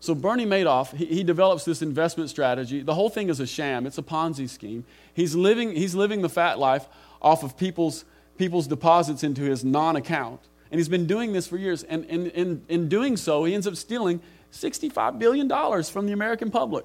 [0.00, 2.82] So Bernie Madoff, he, he, develops this investment strategy.
[2.82, 3.86] The whole thing is a sham.
[3.86, 4.84] It's a Ponzi scheme.
[5.14, 6.86] He's living, he's living the fat life
[7.22, 8.04] off of people's,
[8.36, 10.40] people's deposits into his non-account.
[10.74, 11.84] And he's been doing this for years.
[11.84, 14.20] And in, in, in doing so, he ends up stealing
[14.52, 15.48] $65 billion
[15.84, 16.84] from the American public.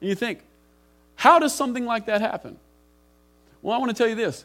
[0.00, 0.40] And you think,
[1.14, 2.58] how does something like that happen?
[3.62, 4.44] Well, I want to tell you this.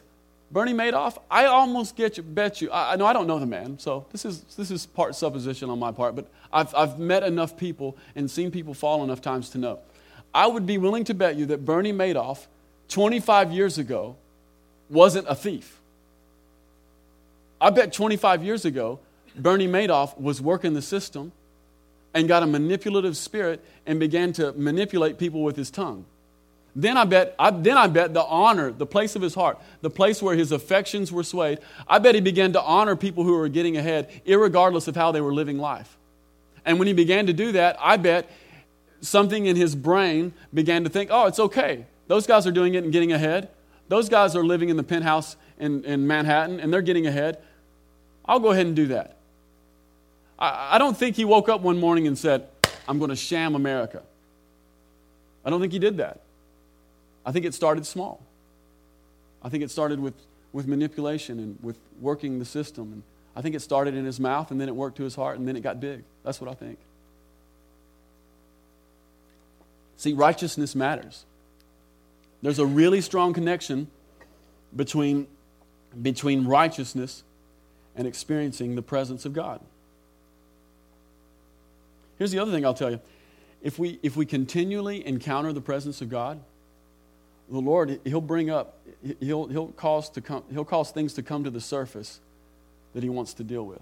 [0.52, 2.70] Bernie Madoff, I almost get you, bet you.
[2.70, 5.80] I, know I don't know the man, so this is, this is part supposition on
[5.80, 9.58] my part, but I've, I've met enough people and seen people fall enough times to
[9.58, 9.80] know.
[10.32, 12.46] I would be willing to bet you that Bernie Madoff,
[12.90, 14.14] 25 years ago,
[14.88, 15.80] wasn't a thief.
[17.64, 18.98] I bet 25 years ago,
[19.34, 21.32] Bernie Madoff was working the system
[22.12, 26.04] and got a manipulative spirit and began to manipulate people with his tongue.
[26.76, 29.88] Then I bet, I, then I bet the honor, the place of his heart, the
[29.88, 33.48] place where his affections were swayed, I bet he began to honor people who were
[33.48, 35.96] getting ahead, regardless of how they were living life.
[36.66, 38.28] And when he began to do that, I bet
[39.00, 41.86] something in his brain began to think, oh, it's okay.
[42.08, 43.48] Those guys are doing it and getting ahead.
[43.88, 47.38] Those guys are living in the penthouse in, in Manhattan and they're getting ahead.
[48.26, 49.16] I'll go ahead and do that.
[50.38, 52.48] I, I don't think he woke up one morning and said,
[52.88, 54.02] I'm going to sham America.
[55.44, 56.20] I don't think he did that.
[57.24, 58.22] I think it started small.
[59.42, 60.14] I think it started with,
[60.52, 62.92] with manipulation and with working the system.
[62.92, 63.02] And
[63.36, 65.46] I think it started in his mouth and then it worked to his heart and
[65.46, 66.02] then it got big.
[66.22, 66.78] That's what I think.
[69.96, 71.24] See, righteousness matters.
[72.42, 73.88] There's a really strong connection
[74.74, 75.26] between,
[76.02, 77.22] between righteousness
[77.96, 79.60] and experiencing the presence of God.
[82.18, 83.00] Here's the other thing I'll tell you.
[83.62, 86.40] If we, if we continually encounter the presence of God,
[87.48, 88.78] the Lord, He'll bring up,
[89.20, 92.20] He'll, he'll, cause to come, he'll cause things to come to the surface
[92.94, 93.80] that He wants to deal with.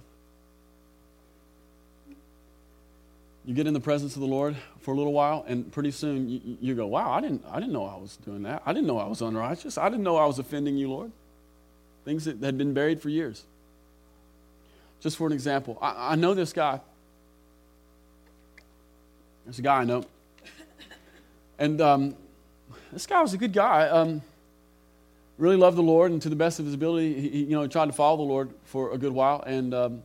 [3.44, 6.28] You get in the presence of the Lord for a little while, and pretty soon
[6.28, 8.62] you, you go, Wow, I didn't, I didn't know I was doing that.
[8.64, 9.78] I didn't know I was unrighteous.
[9.78, 11.10] I didn't know I was offending you, Lord.
[12.04, 13.44] Things that had been buried for years.
[15.02, 16.80] Just for an example, I, I know this guy.
[19.44, 20.04] There's a guy I know.
[21.58, 22.16] And um,
[22.92, 23.88] this guy was a good guy.
[23.88, 24.22] Um,
[25.38, 27.86] really loved the Lord, and to the best of his ability, he, you know, tried
[27.86, 30.02] to follow the Lord for a good while, and um,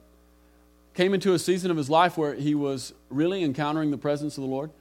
[0.96, 4.44] came into a season of his life where he was really encountering the presence of
[4.44, 4.72] the Lord.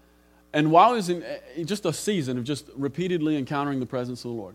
[0.52, 4.24] And while he was in eh, just a season of just repeatedly encountering the presence
[4.24, 4.54] of the Lord,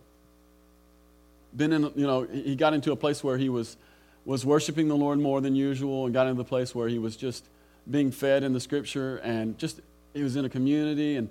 [1.55, 3.77] been in, you know, he got into a place where he was
[4.25, 7.15] was worshiping the Lord more than usual, and got into the place where he was
[7.15, 7.45] just
[7.89, 9.81] being fed in the Scripture, and just
[10.13, 11.29] he was in a community and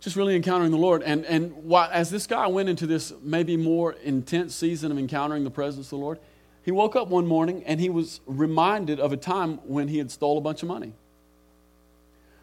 [0.00, 1.02] just really encountering the Lord.
[1.02, 5.44] And, and while, as this guy went into this maybe more intense season of encountering
[5.44, 6.18] the presence of the Lord,
[6.62, 10.10] he woke up one morning and he was reminded of a time when he had
[10.10, 10.92] stole a bunch of money.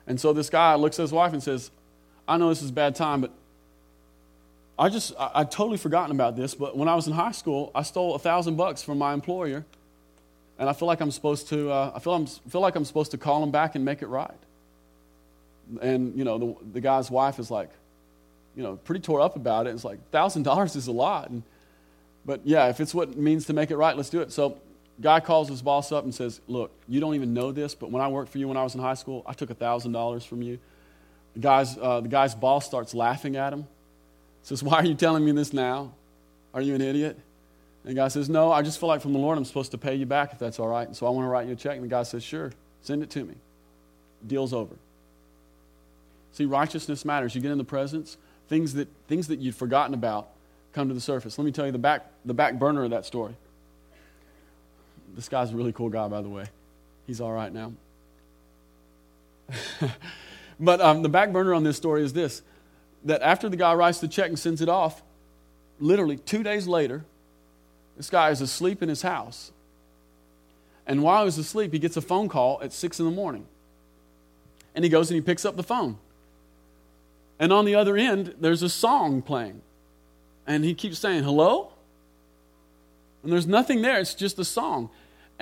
[0.08, 1.72] And so this guy looks at his wife and says,
[2.28, 3.32] I know this is a bad time, but
[4.78, 7.72] I just, I, would totally forgotten about this, but when I was in high school,
[7.76, 9.66] I stole a thousand bucks from my employer,
[10.58, 13.12] and I feel like I'm supposed to, uh, I feel, I'm, feel like I'm supposed
[13.12, 14.32] to call him back and make it right.
[15.82, 17.70] And you know the, the guy's wife is like
[18.56, 19.72] you know pretty tore up about it.
[19.72, 21.30] It's like thousand dollars is a lot.
[21.30, 21.44] And,
[22.26, 24.32] but yeah if it's what it means to make it right let's do it.
[24.32, 24.58] So
[25.02, 28.00] guy calls his boss up and says look you don't even know this but when
[28.00, 30.24] i worked for you when i was in high school i took a thousand dollars
[30.24, 30.60] from you.
[31.34, 33.68] The guy's, uh, the guy's boss starts laughing at him
[34.44, 35.92] says why are you telling me this now
[36.54, 37.18] are you an idiot
[37.84, 39.78] and the guy says no i just feel like from the lord i'm supposed to
[39.78, 41.56] pay you back if that's all right and so i want to write you a
[41.56, 42.52] check and the guy says sure
[42.82, 43.34] send it to me
[44.28, 44.76] deal's over
[46.34, 47.36] See, righteousness matters.
[47.36, 48.18] You get in the presence,
[48.50, 50.30] things that, things that you'd forgotten about
[50.74, 51.38] come to the surface.
[51.38, 53.36] Let me tell you the back, the back burner of that story.
[55.16, 56.46] This guy's a really cool guy, by the way.
[57.06, 57.74] He's all right now.
[60.60, 62.42] but um, the back burner on this story is this
[63.06, 65.02] that after the guy writes the check and sends it off,
[65.80, 67.04] literally two days later,
[67.98, 69.52] this guy is asleep in his house.
[70.86, 73.46] And while he's asleep, he gets a phone call at six in the morning.
[74.76, 75.98] And he goes and he picks up the phone.
[77.40, 79.62] And on the other end, there's a song playing.
[80.46, 81.72] And he keeps saying, Hello?
[83.22, 84.90] And there's nothing there, it's just a song.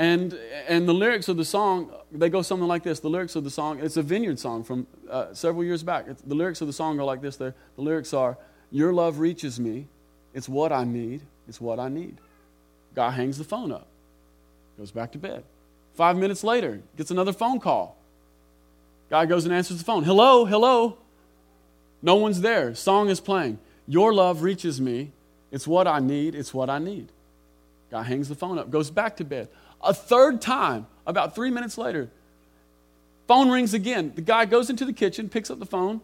[0.01, 0.33] And,
[0.67, 2.99] and the lyrics of the song, they go something like this.
[2.99, 6.05] The lyrics of the song, it's a vineyard song from uh, several years back.
[6.07, 7.35] It's, the lyrics of the song are like this.
[7.35, 8.35] They're, the lyrics are,
[8.71, 9.85] Your love reaches me.
[10.33, 11.21] It's what I need.
[11.47, 12.17] It's what I need.
[12.95, 13.85] Guy hangs the phone up,
[14.75, 15.43] goes back to bed.
[15.93, 17.95] Five minutes later, gets another phone call.
[19.11, 20.03] Guy goes and answers the phone.
[20.03, 20.97] Hello, hello.
[22.01, 22.73] No one's there.
[22.73, 23.59] Song is playing.
[23.87, 25.11] Your love reaches me.
[25.51, 26.33] It's what I need.
[26.33, 27.09] It's what I need.
[27.91, 29.49] Guy hangs the phone up, goes back to bed.
[29.83, 32.09] A third time, about three minutes later,
[33.27, 34.11] phone rings again.
[34.15, 36.01] The guy goes into the kitchen, picks up the phone.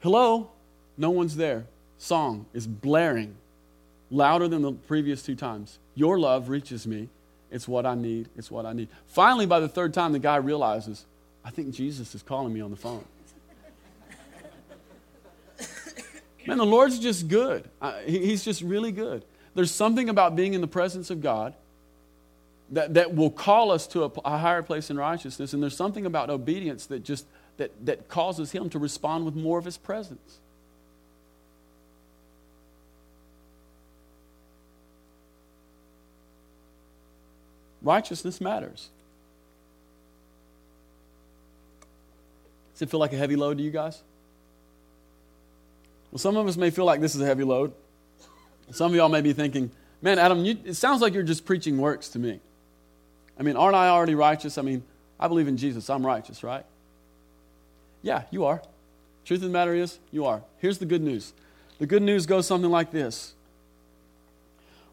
[0.00, 0.50] Hello?
[0.98, 1.64] No one's there.
[1.98, 3.36] Song is blaring
[4.10, 5.78] louder than the previous two times.
[5.94, 7.08] Your love reaches me.
[7.50, 8.28] It's what I need.
[8.36, 8.88] It's what I need.
[9.06, 11.06] Finally, by the third time, the guy realizes,
[11.44, 13.04] I think Jesus is calling me on the phone.
[16.46, 17.68] Man, the Lord's just good.
[18.06, 19.24] He's just really good.
[19.54, 21.54] There's something about being in the presence of God
[22.74, 26.06] that, that will call us to a, a higher place in righteousness, and there's something
[26.06, 30.38] about obedience that just that, that causes him to respond with more of his presence.
[37.80, 38.88] Righteousness matters.
[42.72, 44.02] Does it feel like a heavy load to you guys?
[46.10, 47.72] Well, some of us may feel like this is a heavy load.
[48.72, 49.70] Some of y'all may be thinking,
[50.00, 52.40] man, Adam, you, it sounds like you're just preaching works to me.
[53.38, 54.58] I mean, aren't I already righteous?
[54.58, 54.82] I mean,
[55.18, 55.90] I believe in Jesus.
[55.90, 56.64] I'm righteous, right?
[58.02, 58.62] Yeah, you are.
[59.24, 60.42] Truth of the matter is, you are.
[60.58, 61.32] Here's the good news.
[61.78, 63.34] The good news goes something like this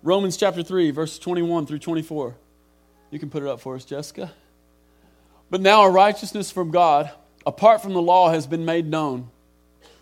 [0.04, 2.36] Romans chapter 3, verse 21 through 24.
[3.12, 4.32] You can put it up for us, Jessica.
[5.50, 7.12] But now a righteousness from God,
[7.46, 9.30] apart from the law, has been made known,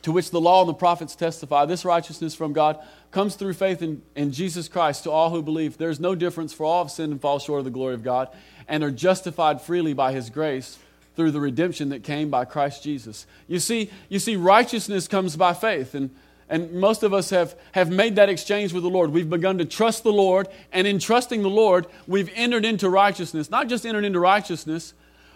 [0.02, 1.66] to which the law and the prophets testify.
[1.66, 2.80] This righteousness from God
[3.12, 5.78] comes through faith in, in Jesus Christ to all who believe.
[5.78, 8.04] There is no difference, for all have sinned and fall short of the glory of
[8.04, 8.30] God,
[8.68, 10.78] and are justified freely by his grace
[11.16, 13.26] through the redemption that came by Christ Jesus.
[13.48, 15.96] You see, you see righteousness comes by faith.
[15.96, 16.12] And
[16.50, 19.12] and most of us have, have made that exchange with the Lord.
[19.12, 23.52] We've begun to trust the Lord, and in trusting the Lord, we've entered into righteousness.
[23.52, 24.96] Not just entered into righteousness,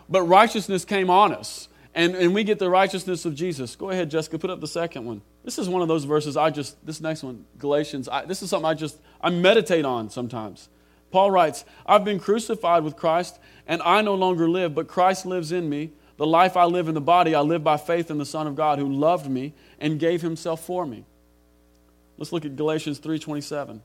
[0.09, 1.68] but righteousness came on us.
[1.95, 3.75] And, and we get the righteousness of Jesus.
[3.75, 5.21] Go ahead, Jessica, put up the second one.
[5.43, 8.49] This is one of those verses I just, this next one, Galatians, I, this is
[8.49, 10.69] something I just, I meditate on sometimes.
[11.11, 13.37] Paul writes, I've been crucified with Christ,
[13.67, 15.91] and I no longer live, but Christ lives in me.
[16.17, 18.55] The life I live in the body, I live by faith in the Son of
[18.55, 21.05] God who loved me and gave himself for me.
[22.17, 23.81] Let's look at Galatians 3:27.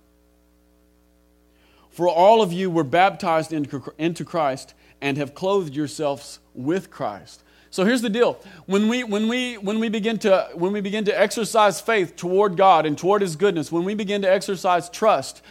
[1.91, 7.43] For all of you were baptized into Christ and have clothed yourselves with Christ.
[7.71, 8.41] So here's the deal.
[8.67, 12.57] When we, when, we, when, we begin to, when we begin to exercise faith toward
[12.57, 15.43] God and toward His goodness, when we begin to exercise trust,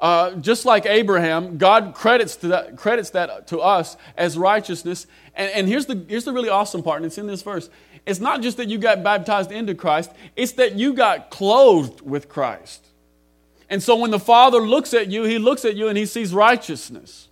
[0.00, 5.06] uh, just like Abraham, God credits, that, credits that to us as righteousness.
[5.34, 7.70] And, and here's, the, here's the really awesome part, and it's in this verse.
[8.06, 12.28] It's not just that you got baptized into Christ, it's that you got clothed with
[12.28, 12.86] Christ.
[13.68, 16.34] And so when the Father looks at you, He looks at you and He sees
[16.34, 17.28] righteousness.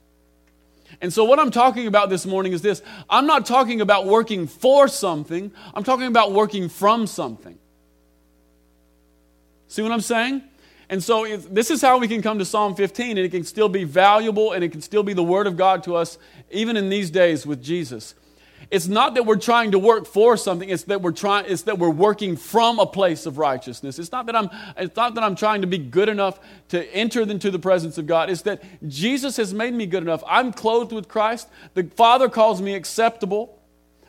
[1.00, 4.46] And so, what I'm talking about this morning is this I'm not talking about working
[4.46, 7.58] for something, I'm talking about working from something.
[9.68, 10.42] See what I'm saying?
[10.88, 13.68] And so, this is how we can come to Psalm 15, and it can still
[13.68, 16.18] be valuable and it can still be the Word of God to us,
[16.50, 18.14] even in these days with Jesus.
[18.70, 21.78] It's not that we're trying to work for something, it's that we're trying it's that
[21.78, 23.98] we're working from a place of righteousness.
[23.98, 26.38] It's not that I'm it's not that I'm trying to be good enough
[26.68, 28.28] to enter into the presence of God.
[28.28, 30.22] It's that Jesus has made me good enough.
[30.26, 31.48] I'm clothed with Christ.
[31.72, 33.58] The Father calls me acceptable.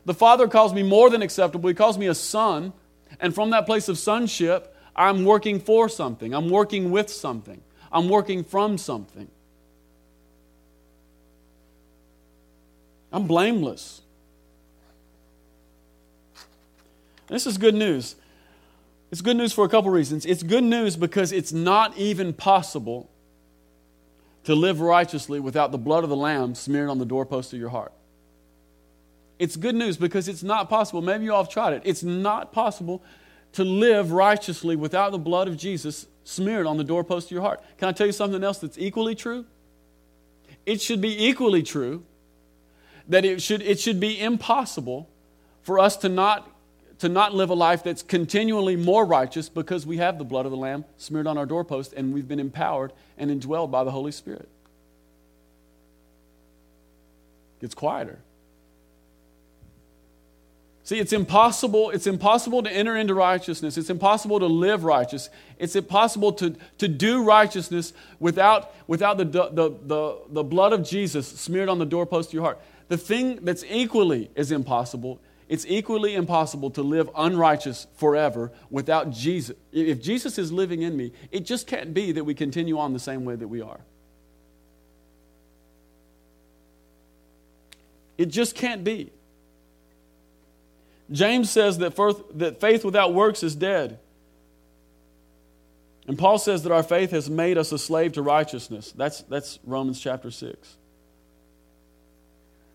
[0.04, 1.70] The Father calls me more than acceptable.
[1.70, 2.74] He calls me a son.
[3.22, 6.34] And from that place of sonship, I'm working for something.
[6.34, 7.62] I'm working with something.
[7.92, 9.30] I'm working from something.
[13.12, 14.02] I'm blameless.
[17.30, 18.16] This is good news.
[19.12, 20.26] It's good news for a couple reasons.
[20.26, 23.10] It's good news because it's not even possible
[24.44, 27.70] to live righteously without the blood of the Lamb smeared on the doorpost of your
[27.70, 27.94] heart.
[29.38, 31.02] It's good news because it's not possible.
[31.02, 31.82] Maybe you all have tried it.
[31.86, 33.04] It's not possible
[33.54, 37.64] to live righteously without the blood of Jesus smeared on the doorpost of your heart.
[37.78, 39.46] Can I tell you something else that's equally true?
[40.66, 42.04] It should be equally true
[43.08, 45.10] that it should, it should be impossible
[45.64, 46.48] for us to not
[47.00, 50.52] to not live a life that's continually more righteous because we have the blood of
[50.52, 54.12] the Lamb smeared on our doorpost and we've been empowered and indwelled by the Holy
[54.12, 54.50] Spirit.
[57.58, 58.20] It gets quieter.
[60.84, 63.78] See, it's impossible, it's impossible to enter into righteousness.
[63.78, 65.30] It's impossible to live righteous.
[65.60, 71.28] It's impossible to, to do righteousness without, without the, the, the, the blood of Jesus
[71.28, 72.60] smeared on the doorpost of your heart.
[72.88, 75.20] The thing that's equally as impossible
[75.50, 79.58] it's equally impossible to live unrighteous forever without Jesus.
[79.72, 83.00] If Jesus is living in me, it just can't be that we continue on the
[83.00, 83.80] same way that we are.
[88.16, 89.12] It just can't be.
[91.12, 91.96] James says that
[92.36, 93.98] that faith without works is dead.
[96.06, 98.92] And Paul says that our faith has made us a slave to righteousness.
[98.92, 100.76] That's, that's Romans chapter 6.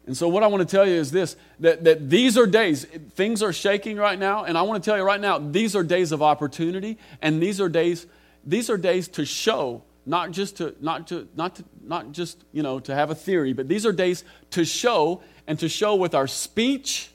[0.07, 2.85] And so, what I want to tell you is this that, that these are days,
[3.15, 5.83] things are shaking right now, and I want to tell you right now, these are
[5.83, 8.07] days of opportunity, and these are days,
[8.45, 12.63] these are days to show, not just to, not to, not to, not just, you
[12.63, 16.15] know, to have a theory, but these are days to show and to show with
[16.15, 17.11] our speech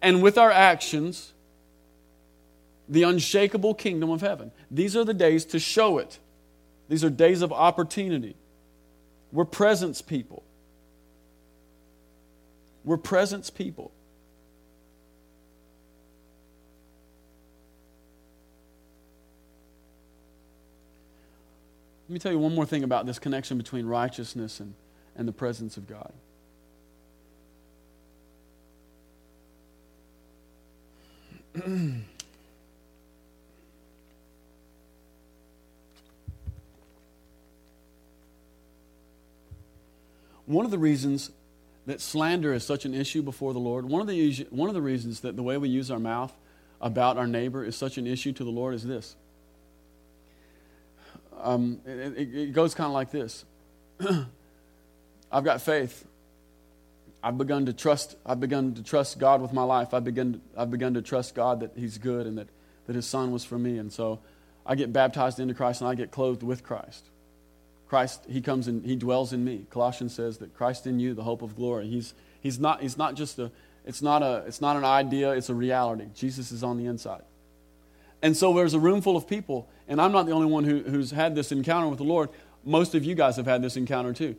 [0.00, 1.32] and with our actions
[2.88, 4.52] the unshakable kingdom of heaven.
[4.70, 6.18] These are the days to show it.
[6.88, 8.36] These are days of opportunity.
[9.32, 10.42] We're presence people.
[12.88, 13.92] We're presence people.
[22.08, 24.72] Let me tell you one more thing about this connection between righteousness and,
[25.16, 26.14] and the presence of God.
[40.46, 41.30] one of the reasons
[41.88, 44.82] that slander is such an issue before the Lord, one of the, one of the
[44.82, 46.30] reasons that the way we use our mouth
[46.82, 49.16] about our neighbor is such an issue to the Lord is this.
[51.40, 53.42] Um, it, it, goes kind of like this
[55.32, 56.04] I've got faith.
[57.22, 58.16] I've begun to trust.
[58.26, 59.94] I've begun to trust God with my life.
[59.94, 60.42] I've begun.
[60.58, 62.48] I've begun to trust God that He's good and that,
[62.86, 63.78] that His Son was for me.
[63.78, 64.18] And so,
[64.66, 67.08] I get baptized into Christ and I get clothed with Christ.
[67.88, 69.66] Christ, He comes and He dwells in me.
[69.70, 71.88] Colossians says that Christ in you, the hope of glory.
[71.88, 72.80] He's He's not.
[72.80, 73.50] He's not just a.
[73.84, 74.44] It's not a.
[74.46, 75.32] It's not an idea.
[75.32, 76.06] It's a reality.
[76.14, 77.22] Jesus is on the inside.
[78.22, 80.80] And so there's a room full of people, and I'm not the only one who,
[80.80, 82.30] who's had this encounter with the Lord.
[82.64, 84.34] Most of you guys have had this encounter too.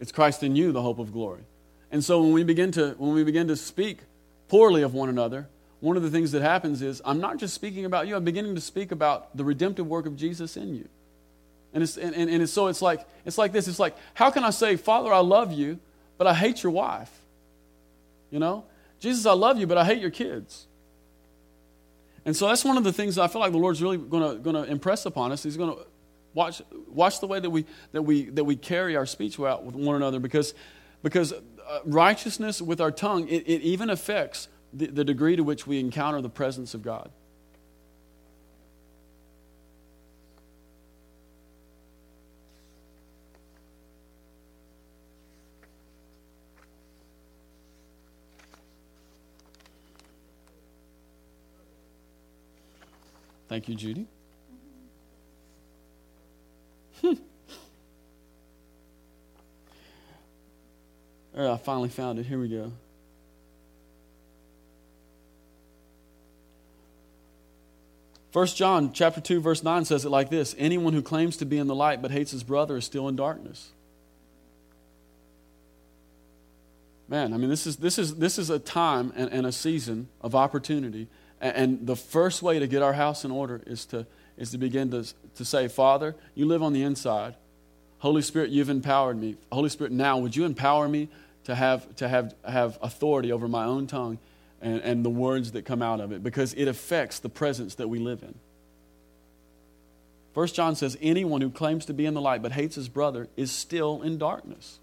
[0.00, 1.42] It's Christ in you, the hope of glory.
[1.90, 4.00] And so when we begin to, when we begin to speak
[4.48, 5.48] poorly of one another,
[5.80, 8.54] one of the things that happens is I'm not just speaking about you, I'm beginning
[8.54, 10.88] to speak about the redemptive work of Jesus in you.
[11.72, 14.44] And, it's, and, and, and so it's like, it's like this it's like, how can
[14.44, 15.78] I say, Father, I love you,
[16.16, 17.10] but I hate your wife?
[18.30, 18.64] You know?
[18.98, 20.66] Jesus, I love you, but I hate your kids.
[22.24, 24.64] And so that's one of the things I feel like the Lord's really going to
[24.64, 25.42] impress upon us.
[25.42, 25.82] He's going to
[26.36, 29.74] Watch, watch the way that we, that, we, that we carry our speech out with
[29.74, 30.52] one another because,
[31.02, 31.38] because uh,
[31.86, 36.20] righteousness with our tongue, it, it even affects the, the degree to which we encounter
[36.20, 37.10] the presence of God.
[53.48, 54.06] Thank you, Judy.
[57.00, 57.14] Hmm.
[61.36, 62.26] I finally found it.
[62.26, 62.72] Here we go.
[68.36, 71.56] First John chapter 2 verse 9 says it like this, anyone who claims to be
[71.56, 73.70] in the light but hates his brother is still in darkness.
[77.08, 80.08] Man, I mean this is this is this is a time and, and a season
[80.20, 81.08] of opportunity.
[81.40, 84.06] And, the first way to get our house in order is to
[84.36, 85.06] is to begin to,
[85.36, 87.34] to say, Father, you live on the inside.
[87.98, 89.36] Holy Spirit, you've empowered me.
[89.50, 91.08] Holy Spirit, now would you empower me
[91.44, 94.18] to have, to have, have authority over my own tongue
[94.60, 97.88] and, and the words that come out of it because it affects the presence that
[97.88, 98.34] we live in.
[100.34, 103.28] First John says, anyone who claims to be in the light but hates his brother
[103.36, 104.78] is still in darkness.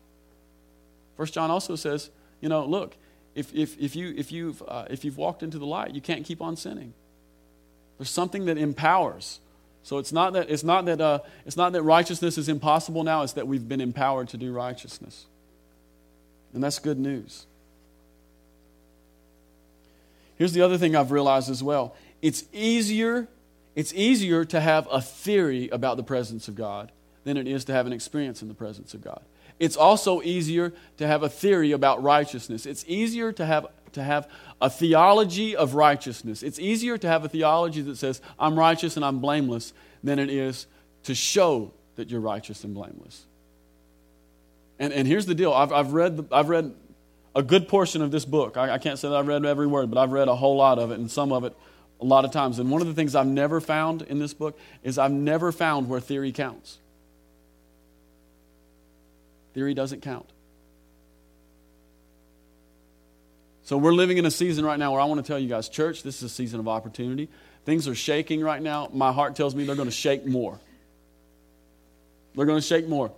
[1.16, 2.10] First John also says,
[2.42, 2.96] you know, look,
[3.36, 6.26] if, if, if, you, if, you've, uh, if you've walked into the light, you can't
[6.26, 6.94] keep on sinning.
[7.98, 9.40] There's something that empowers.
[9.84, 13.24] So it's not that, it's not that, uh, it's not that righteousness is impossible now,
[13.24, 15.26] it's that we've been empowered to do righteousness.
[16.54, 17.46] And that's good news.
[20.38, 21.96] Here's the other thing I've realized as well.
[22.22, 23.28] It's easier,
[23.76, 26.92] it's easier to have a theory about the presence of God
[27.24, 29.22] than it is to have an experience in the presence of God.
[29.60, 32.66] It's also easier to have a theory about righteousness.
[32.66, 34.28] It's easier to have to have
[34.60, 36.44] a theology of righteousness.
[36.44, 39.74] It's easier to have a theology that says, I'm righteous and I'm blameless,
[40.04, 40.68] than it is
[41.04, 43.26] to show that you're righteous and blameless.
[44.80, 46.74] And, and here's the deal I've, I've, read, I've read
[47.36, 48.58] a good portion of this book.
[48.58, 50.80] I, I can't say that I've read every word, but I've read a whole lot
[50.80, 51.56] of it, and some of it
[52.02, 52.60] a lot of times.
[52.60, 55.88] And one of the things I've never found in this book is I've never found
[55.88, 56.80] where theory counts.
[59.54, 60.30] Theory doesn't count.
[63.64, 65.70] So we're living in a season right now where I want to tell you guys,
[65.70, 67.30] church, this is a season of opportunity.
[67.66, 68.90] Things are shaking right now.
[68.92, 70.60] My heart tells me they're going to shake more.
[72.36, 73.12] They're going to shake more.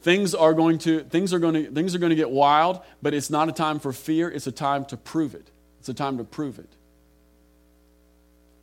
[0.00, 3.14] Things are going to things are going to things are going to get wild, but
[3.14, 5.48] it's not a time for fear, it's a time to prove it.
[5.78, 6.68] It's a time to prove it.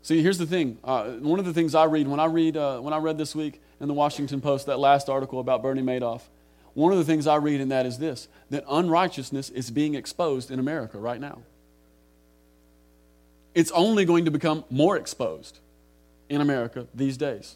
[0.01, 0.77] See, here's the thing.
[0.83, 3.35] Uh, one of the things I read when I read uh, when I read this
[3.35, 6.23] week in the Washington Post that last article about Bernie Madoff,
[6.79, 10.51] one of the things I read in that is this: that unrighteousness is being exposed
[10.51, 11.39] in America right now.
[13.53, 15.59] It's only going to become more exposed
[16.29, 17.55] in America these days.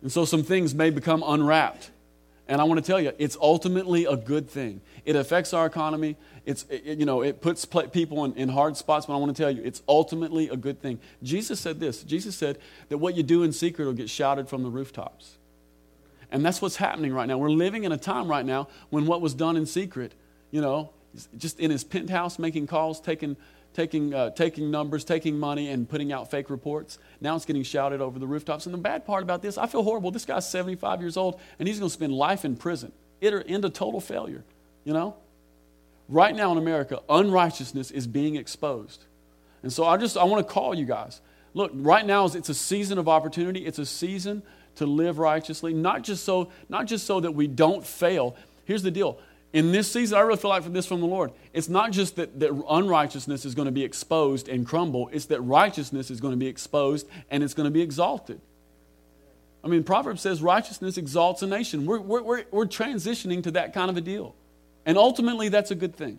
[0.00, 1.90] And so some things may become unwrapped
[2.48, 4.80] and I want to tell you, it's ultimately a good thing.
[5.04, 6.16] It affects our economy.
[6.46, 9.40] It's, it, you know, it puts people in, in hard spots, but I want to
[9.42, 10.98] tell you, it's ultimately a good thing.
[11.22, 12.58] Jesus said this Jesus said
[12.88, 15.36] that what you do in secret will get shouted from the rooftops.
[16.30, 17.38] And that's what's happening right now.
[17.38, 20.12] We're living in a time right now when what was done in secret,
[20.50, 20.90] you know,
[21.36, 23.36] just in his penthouse making calls, taking
[23.74, 26.98] taking, uh, taking numbers, taking money, and putting out fake reports.
[27.20, 28.66] Now it's getting shouted over the rooftops.
[28.66, 30.10] And the bad part about this, I feel horrible.
[30.10, 32.92] This guy's 75 years old, and he's going to spend life in prison.
[33.20, 34.42] It'll end a total failure,
[34.84, 35.16] you know?
[36.08, 39.04] Right now in America, unrighteousness is being exposed.
[39.62, 41.20] And so I just I want to call you guys.
[41.54, 43.66] Look, right now it's a season of opportunity.
[43.66, 44.42] It's a season
[44.78, 48.36] to live righteously, not just so not just so that we don't fail.
[48.64, 49.18] Here's the deal.
[49.52, 51.32] In this season, I really feel like for this from the Lord.
[51.54, 55.40] It's not just that, that unrighteousness is going to be exposed and crumble, it's that
[55.40, 58.40] righteousness is going to be exposed and it's going to be exalted.
[59.64, 61.84] I mean, Proverbs says righteousness exalts a nation.
[61.86, 64.34] We're, we're, we're, transitioning to that kind of a deal.
[64.86, 66.18] And ultimately, that's a good thing.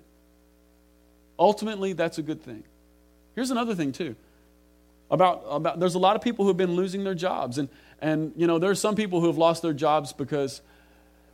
[1.37, 2.63] Ultimately, that's a good thing.
[3.35, 4.15] Here's another thing, too.
[5.09, 7.57] About, about there's a lot of people who have been losing their jobs.
[7.57, 7.69] And,
[8.01, 10.61] and you know, there's some people who have lost their jobs because,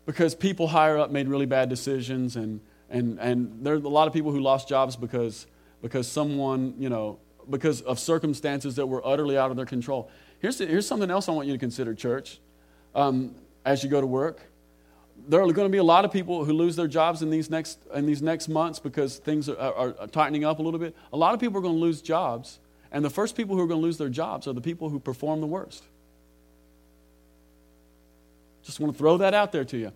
[0.06, 2.36] because people higher up made really bad decisions.
[2.36, 2.60] And,
[2.90, 5.48] and, and there's a lot of people who lost jobs because,
[5.82, 10.10] because someone, you know, because of circumstances that were utterly out of their control.
[10.40, 12.40] Here's, here's something else I want you to consider, church,
[12.94, 14.42] um, as you go to work.
[15.28, 17.50] There are going to be a lot of people who lose their jobs in these
[17.50, 20.96] next, in these next months because things are, are, are tightening up a little bit.
[21.14, 22.60] A lot of people are going to lose jobs,
[22.92, 25.00] and the first people who are going to lose their jobs are the people who
[25.00, 25.84] perform the worst.
[28.66, 29.92] Just want to throw that out there to you.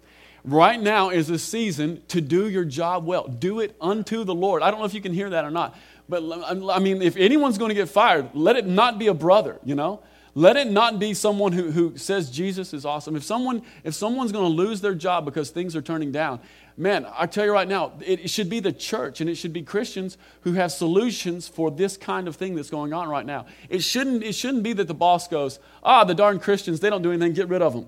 [0.46, 3.28] Right now is a season to do your job well.
[3.28, 4.62] Do it unto the Lord.
[4.62, 7.58] I don't know if you can hear that or not, but I mean, if anyone's
[7.58, 10.02] going to get fired, let it not be a brother, you know?
[10.36, 13.16] Let it not be someone who, who says Jesus is awesome.
[13.16, 16.40] If, someone, if someone's going to lose their job because things are turning down,
[16.78, 19.64] man, I tell you right now, it, should be the church and it should be
[19.64, 23.48] Christians who have solutions for this kind of thing that's going on right now.
[23.70, 27.02] It shouldn't, it shouldn't be that the boss goes, ah, the darn Christians, they don't
[27.02, 27.88] do anything, get rid of them.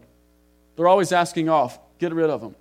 [0.75, 2.55] They're always asking off, get rid of them.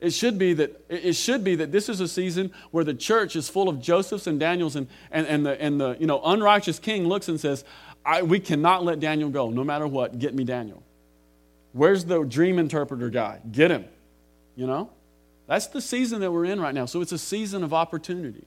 [0.00, 3.34] It should be that it should be that this is a season where the church
[3.34, 6.78] is full of Josephs and Daniels and, and, and the and the you know unrighteous
[6.78, 7.64] king looks and says,
[8.24, 10.18] we cannot let Daniel go, no matter what.
[10.18, 10.82] Get me Daniel.
[11.72, 13.40] Where's the dream interpreter guy?
[13.50, 13.84] Get him.
[14.56, 14.90] You know?
[15.46, 16.86] That's the season that we're in right now.
[16.86, 18.44] So it's a season of opportunity.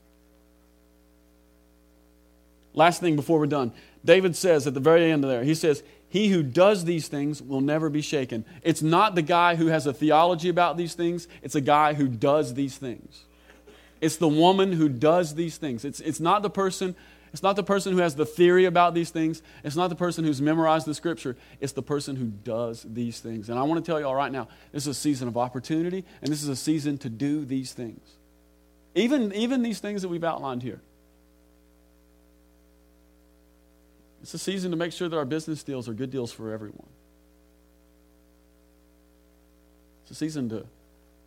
[2.74, 3.74] Last thing before we're done.
[4.03, 7.41] David says at the very end of there, he says, He who does these things
[7.41, 8.45] will never be shaken.
[8.62, 12.07] It's not the guy who has a theology about these things, it's a guy who
[12.07, 13.24] does these things.
[14.01, 15.86] It's the woman who does these things.
[15.86, 16.95] It's, it's not the person
[17.34, 19.41] it's not the person who has the theory about these things.
[19.64, 21.38] It's not the person who's memorized the scripture.
[21.62, 23.49] It's the person who does these things.
[23.49, 26.03] And I want to tell you all right now this is a season of opportunity,
[26.22, 28.01] and this is a season to do these things.
[28.95, 30.82] Even, even these things that we've outlined here.
[34.22, 36.88] It's a season to make sure that our business deals are good deals for everyone.
[40.04, 40.66] It's a season to,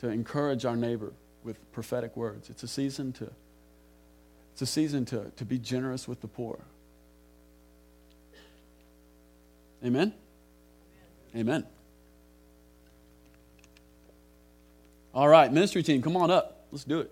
[0.00, 2.50] to encourage our neighbor with prophetic words.
[2.50, 3.30] It's a season to
[4.52, 6.60] it's a season to, to be generous with the poor.
[9.84, 10.14] Amen?
[11.34, 11.66] Amen.
[15.12, 16.66] All right, ministry team, come on up.
[16.70, 17.10] Let's do it.